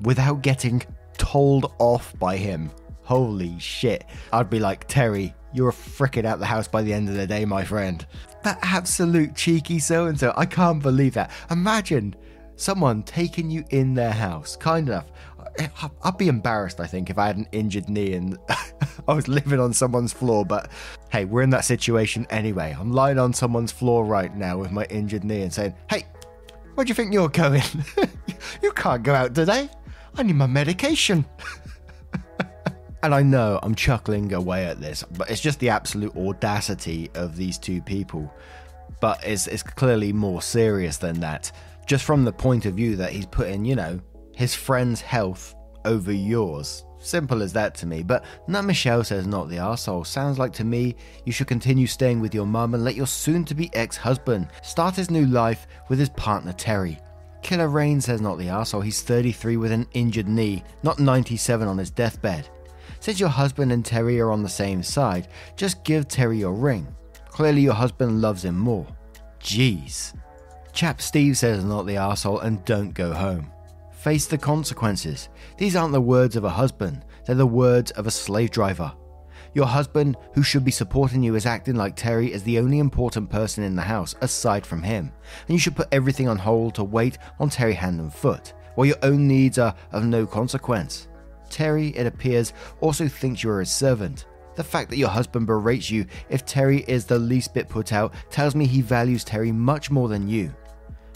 without 0.00 0.40
getting 0.40 0.82
told 1.18 1.74
off 1.78 2.18
by 2.18 2.38
him. 2.38 2.70
Holy 3.02 3.58
shit. 3.58 4.06
I'd 4.32 4.48
be 4.48 4.60
like, 4.60 4.88
Terry, 4.88 5.34
you're 5.52 5.72
fricking 5.72 6.24
out 6.24 6.38
the 6.38 6.46
house 6.46 6.66
by 6.66 6.80
the 6.80 6.94
end 6.94 7.10
of 7.10 7.16
the 7.16 7.26
day, 7.26 7.44
my 7.44 7.64
friend. 7.64 8.06
That 8.44 8.58
absolute 8.62 9.36
cheeky 9.36 9.78
so 9.78 10.06
and 10.06 10.18
so. 10.18 10.32
I 10.38 10.46
can't 10.46 10.82
believe 10.82 11.12
that. 11.12 11.30
Imagine 11.50 12.16
someone 12.56 13.02
taking 13.02 13.50
you 13.50 13.62
in 13.68 13.92
their 13.92 14.12
house, 14.12 14.56
kind 14.56 14.88
enough. 14.88 15.12
I'd 16.02 16.18
be 16.18 16.28
embarrassed, 16.28 16.80
I 16.80 16.86
think, 16.86 17.10
if 17.10 17.18
I 17.18 17.26
had 17.26 17.36
an 17.36 17.48
injured 17.52 17.88
knee 17.88 18.14
and 18.14 18.38
I 19.08 19.14
was 19.14 19.28
living 19.28 19.60
on 19.60 19.72
someone's 19.72 20.12
floor. 20.12 20.44
But 20.44 20.70
hey, 21.10 21.24
we're 21.24 21.42
in 21.42 21.50
that 21.50 21.64
situation 21.64 22.26
anyway. 22.30 22.76
I'm 22.78 22.92
lying 22.92 23.18
on 23.18 23.32
someone's 23.32 23.72
floor 23.72 24.04
right 24.04 24.34
now 24.34 24.58
with 24.58 24.72
my 24.72 24.84
injured 24.86 25.24
knee 25.24 25.42
and 25.42 25.52
saying, 25.52 25.74
hey, 25.90 26.06
where 26.74 26.84
do 26.84 26.88
you 26.88 26.94
think 26.94 27.12
you're 27.12 27.28
going? 27.28 27.62
you 28.62 28.72
can't 28.72 29.02
go 29.02 29.14
out 29.14 29.34
today. 29.34 29.68
I 30.16 30.22
need 30.22 30.36
my 30.36 30.46
medication. 30.46 31.24
and 33.02 33.14
I 33.14 33.22
know 33.22 33.60
I'm 33.62 33.74
chuckling 33.74 34.32
away 34.32 34.66
at 34.66 34.80
this, 34.80 35.04
but 35.16 35.30
it's 35.30 35.40
just 35.40 35.60
the 35.60 35.68
absolute 35.68 36.16
audacity 36.16 37.10
of 37.14 37.36
these 37.36 37.58
two 37.58 37.80
people. 37.80 38.32
But 39.00 39.24
it's, 39.24 39.46
it's 39.46 39.62
clearly 39.62 40.12
more 40.12 40.42
serious 40.42 40.96
than 40.96 41.20
that 41.20 41.52
just 41.86 42.04
from 42.04 42.24
the 42.24 42.32
point 42.32 42.66
of 42.66 42.74
view 42.74 42.96
that 42.96 43.12
he's 43.12 43.26
putting, 43.26 43.64
you 43.64 43.76
know, 43.76 44.00
his 44.34 44.54
friend's 44.54 45.00
health 45.00 45.54
over 45.84 46.12
yours. 46.12 46.84
Simple 46.98 47.42
as 47.42 47.52
that 47.52 47.74
to 47.76 47.86
me. 47.86 48.02
But 48.02 48.24
Nat 48.48 48.62
Michelle 48.62 49.04
says 49.04 49.26
not 49.26 49.48
the 49.48 49.56
arsehole. 49.56 50.06
Sounds 50.06 50.38
like 50.38 50.52
to 50.54 50.64
me 50.64 50.96
you 51.26 51.32
should 51.32 51.46
continue 51.46 51.86
staying 51.86 52.20
with 52.20 52.34
your 52.34 52.46
mum 52.46 52.74
and 52.74 52.82
let 52.82 52.94
your 52.94 53.06
soon 53.06 53.44
to 53.44 53.54
be 53.54 53.74
ex 53.74 53.96
husband 53.96 54.48
start 54.62 54.96
his 54.96 55.10
new 55.10 55.26
life 55.26 55.66
with 55.88 55.98
his 55.98 56.08
partner 56.10 56.52
Terry. 56.54 56.98
Killer 57.42 57.68
Rain 57.68 58.00
says 58.00 58.22
not 58.22 58.38
the 58.38 58.46
arsehole. 58.46 58.82
He's 58.82 59.02
33 59.02 59.58
with 59.58 59.70
an 59.70 59.86
injured 59.92 60.28
knee, 60.28 60.64
not 60.82 60.98
97 60.98 61.68
on 61.68 61.76
his 61.76 61.90
deathbed. 61.90 62.48
Since 63.00 63.20
your 63.20 63.28
husband 63.28 63.70
and 63.70 63.84
Terry 63.84 64.18
are 64.18 64.30
on 64.30 64.42
the 64.42 64.48
same 64.48 64.82
side, 64.82 65.28
just 65.56 65.84
give 65.84 66.08
Terry 66.08 66.38
your 66.38 66.54
ring. 66.54 66.86
Clearly 67.28 67.60
your 67.60 67.74
husband 67.74 68.22
loves 68.22 68.46
him 68.46 68.58
more. 68.58 68.86
Jeez. 69.40 70.14
Chap 70.72 71.02
Steve 71.02 71.36
says 71.36 71.64
not 71.64 71.84
the 71.84 71.98
asshole 71.98 72.40
and 72.40 72.64
don't 72.64 72.94
go 72.94 73.12
home. 73.12 73.52
Face 74.04 74.26
the 74.26 74.36
consequences. 74.36 75.30
These 75.56 75.76
aren't 75.76 75.94
the 75.94 76.00
words 76.02 76.36
of 76.36 76.44
a 76.44 76.50
husband, 76.50 77.06
they're 77.24 77.36
the 77.36 77.46
words 77.46 77.90
of 77.92 78.06
a 78.06 78.10
slave 78.10 78.50
driver. 78.50 78.92
Your 79.54 79.64
husband, 79.64 80.18
who 80.34 80.42
should 80.42 80.62
be 80.62 80.70
supporting 80.70 81.22
you, 81.22 81.36
is 81.36 81.46
acting 81.46 81.76
like 81.76 81.96
Terry 81.96 82.30
is 82.30 82.42
the 82.42 82.58
only 82.58 82.80
important 82.80 83.30
person 83.30 83.64
in 83.64 83.74
the 83.74 83.80
house 83.80 84.14
aside 84.20 84.66
from 84.66 84.82
him, 84.82 85.10
and 85.48 85.54
you 85.54 85.58
should 85.58 85.74
put 85.74 85.88
everything 85.90 86.28
on 86.28 86.36
hold 86.36 86.74
to 86.74 86.84
wait 86.84 87.16
on 87.40 87.48
Terry 87.48 87.72
hand 87.72 87.98
and 87.98 88.12
foot, 88.12 88.52
while 88.74 88.86
your 88.86 88.98
own 89.02 89.26
needs 89.26 89.56
are 89.58 89.74
of 89.92 90.04
no 90.04 90.26
consequence. 90.26 91.08
Terry, 91.48 91.88
it 91.96 92.06
appears, 92.06 92.52
also 92.82 93.08
thinks 93.08 93.42
you 93.42 93.48
are 93.48 93.60
his 93.60 93.70
servant. 93.70 94.26
The 94.54 94.64
fact 94.64 94.90
that 94.90 94.98
your 94.98 95.08
husband 95.08 95.46
berates 95.46 95.90
you 95.90 96.04
if 96.28 96.44
Terry 96.44 96.84
is 96.88 97.06
the 97.06 97.18
least 97.18 97.54
bit 97.54 97.70
put 97.70 97.94
out 97.94 98.12
tells 98.28 98.54
me 98.54 98.66
he 98.66 98.82
values 98.82 99.24
Terry 99.24 99.50
much 99.50 99.90
more 99.90 100.08
than 100.08 100.28
you. 100.28 100.54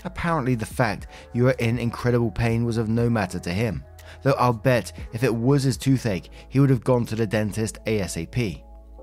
Apparently, 0.04 0.54
the 0.54 0.66
fact 0.66 1.08
you 1.32 1.48
are 1.48 1.56
in 1.58 1.78
incredible 1.78 2.30
pain 2.30 2.64
was 2.64 2.76
of 2.76 2.88
no 2.88 3.10
matter 3.10 3.38
to 3.38 3.50
him, 3.50 3.84
though 4.22 4.36
I'll 4.38 4.52
bet 4.52 4.92
if 5.12 5.22
it 5.24 5.34
was 5.34 5.62
his 5.62 5.76
toothache, 5.76 6.30
he 6.48 6.60
would 6.60 6.70
have 6.70 6.84
gone 6.84 7.04
to 7.06 7.16
the 7.16 7.26
dentist 7.26 7.78
ASAP. 7.84 8.62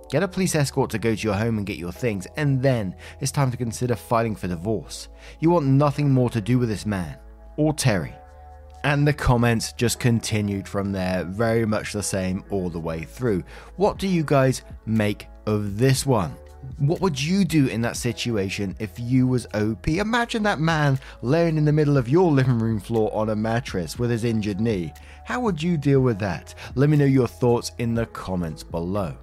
Get 0.09 0.23
a 0.23 0.27
police 0.27 0.55
escort 0.55 0.91
to 0.91 0.99
go 0.99 1.15
to 1.15 1.21
your 1.21 1.33
home 1.33 1.57
and 1.57 1.65
get 1.65 1.77
your 1.77 1.91
things, 1.91 2.27
and 2.37 2.61
then 2.61 2.95
it's 3.19 3.31
time 3.31 3.51
to 3.51 3.57
consider 3.57 3.95
filing 3.95 4.35
for 4.35 4.47
divorce. 4.47 5.09
You 5.39 5.49
want 5.49 5.65
nothing 5.65 6.11
more 6.11 6.29
to 6.29 6.41
do 6.41 6.59
with 6.59 6.69
this 6.69 6.85
man, 6.85 7.17
or 7.57 7.73
Terry. 7.73 8.13
And 8.83 9.07
the 9.07 9.13
comments 9.13 9.73
just 9.73 9.99
continued 9.99 10.67
from 10.67 10.91
there, 10.91 11.23
very 11.23 11.65
much 11.65 11.91
the 11.91 12.03
same 12.03 12.45
all 12.51 12.69
the 12.69 12.79
way 12.79 13.03
through. 13.03 13.43
What 13.77 13.97
do 13.97 14.07
you 14.07 14.23
guys 14.23 14.61
make 14.85 15.27
of 15.47 15.79
this 15.79 16.05
one? 16.05 16.35
What 16.77 17.01
would 17.01 17.21
you 17.21 17.45
do 17.45 17.67
in 17.67 17.81
that 17.81 17.97
situation 17.97 18.75
if 18.79 18.99
you 18.99 19.27
was 19.27 19.47
OP? 19.53 19.87
Imagine 19.87 20.43
that 20.43 20.59
man 20.59 20.99
laying 21.21 21.57
in 21.57 21.65
the 21.65 21.71
middle 21.71 21.97
of 21.97 22.09
your 22.09 22.31
living 22.31 22.59
room 22.59 22.79
floor 22.79 23.13
on 23.13 23.29
a 23.29 23.35
mattress 23.35 23.97
with 23.97 24.09
his 24.09 24.23
injured 24.23 24.59
knee. 24.59 24.93
How 25.23 25.39
would 25.39 25.61
you 25.61 25.77
deal 25.77 26.01
with 26.01 26.19
that? 26.19 26.53
Let 26.75 26.89
me 26.89 26.97
know 26.97 27.05
your 27.05 27.27
thoughts 27.27 27.71
in 27.77 27.95
the 27.95 28.05
comments 28.07 28.63
below. 28.63 29.17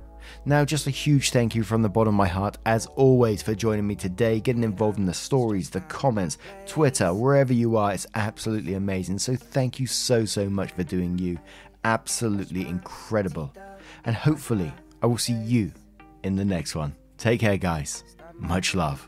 Now, 0.45 0.65
just 0.65 0.87
a 0.87 0.91
huge 0.91 1.31
thank 1.31 1.55
you 1.55 1.63
from 1.63 1.83
the 1.83 1.89
bottom 1.89 2.15
of 2.15 2.19
my 2.19 2.27
heart, 2.27 2.59
as 2.67 2.87
always, 2.87 3.43
for 3.43 3.55
joining 3.55 3.87
me 3.87 3.95
today, 3.95 4.41
getting 4.41 4.65
involved 4.65 4.99
in 4.99 5.07
the 5.07 5.15
stories, 5.15 5.71
the 5.71 5.83
comments, 5.83 6.39
Twitter, 6.67 7.13
wherever 7.13 7.53
you 7.53 7.77
are. 7.77 7.93
It's 7.93 8.07
absolutely 8.15 8.75
amazing. 8.75 9.19
So, 9.19 9.37
thank 9.37 9.79
you 9.79 9.87
so, 9.87 10.25
so 10.25 10.49
much 10.49 10.73
for 10.73 10.83
doing 10.83 11.19
you. 11.19 11.39
Absolutely 11.85 12.67
incredible. 12.67 13.53
And 14.05 14.17
hopefully, 14.17 14.73
I 15.03 15.07
will 15.07 15.19
see 15.19 15.35
you 15.35 15.73
in 16.25 16.37
the 16.37 16.45
next 16.45 16.75
one. 16.75 16.95
Take 17.23 17.39
care, 17.39 17.57
guys. 17.57 18.03
Much 18.37 18.75
love. 18.75 19.07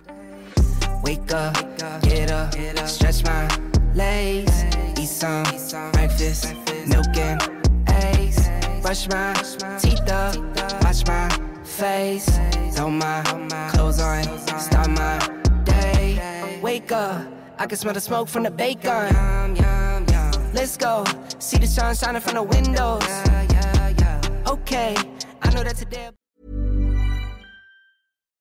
Wake 1.03 1.33
up, 1.33 1.55
get 2.01 2.31
up, 2.31 2.55
stretch 2.87 3.25
my 3.25 3.49
legs, 3.93 4.63
eat 4.97 5.09
some 5.09 5.43
breakfast, 5.91 6.55
milk 6.87 7.17
and 7.17 7.43
eggs, 7.89 8.49
brush 8.83 9.09
my 9.09 9.33
teeth 9.81 10.09
up, 10.09 10.37
wash 10.85 11.05
my 11.09 11.29
face, 11.65 12.39
throw 12.73 12.89
my 12.89 13.21
clothes 13.73 13.99
on, 13.99 14.23
start 14.61 14.91
my 14.91 15.19
day. 15.65 16.61
Wake 16.63 16.93
up, 16.93 17.21
I 17.59 17.67
can 17.67 17.77
smell 17.77 17.95
the 17.95 18.01
smoke 18.01 18.29
from 18.29 18.45
the 18.45 18.51
bacon. 18.53 19.13
Let's 20.55 20.77
go, 20.77 21.05
see 21.41 21.59
the 21.59 21.67
sun 21.67 21.97
shining 21.97 22.23
from 22.23 22.35
the 22.35 22.45
windows. 22.45 23.03
Okay, 24.47 24.95
I 25.43 25.51
know 25.53 25.65
that 25.65 25.75
today. 25.75 26.11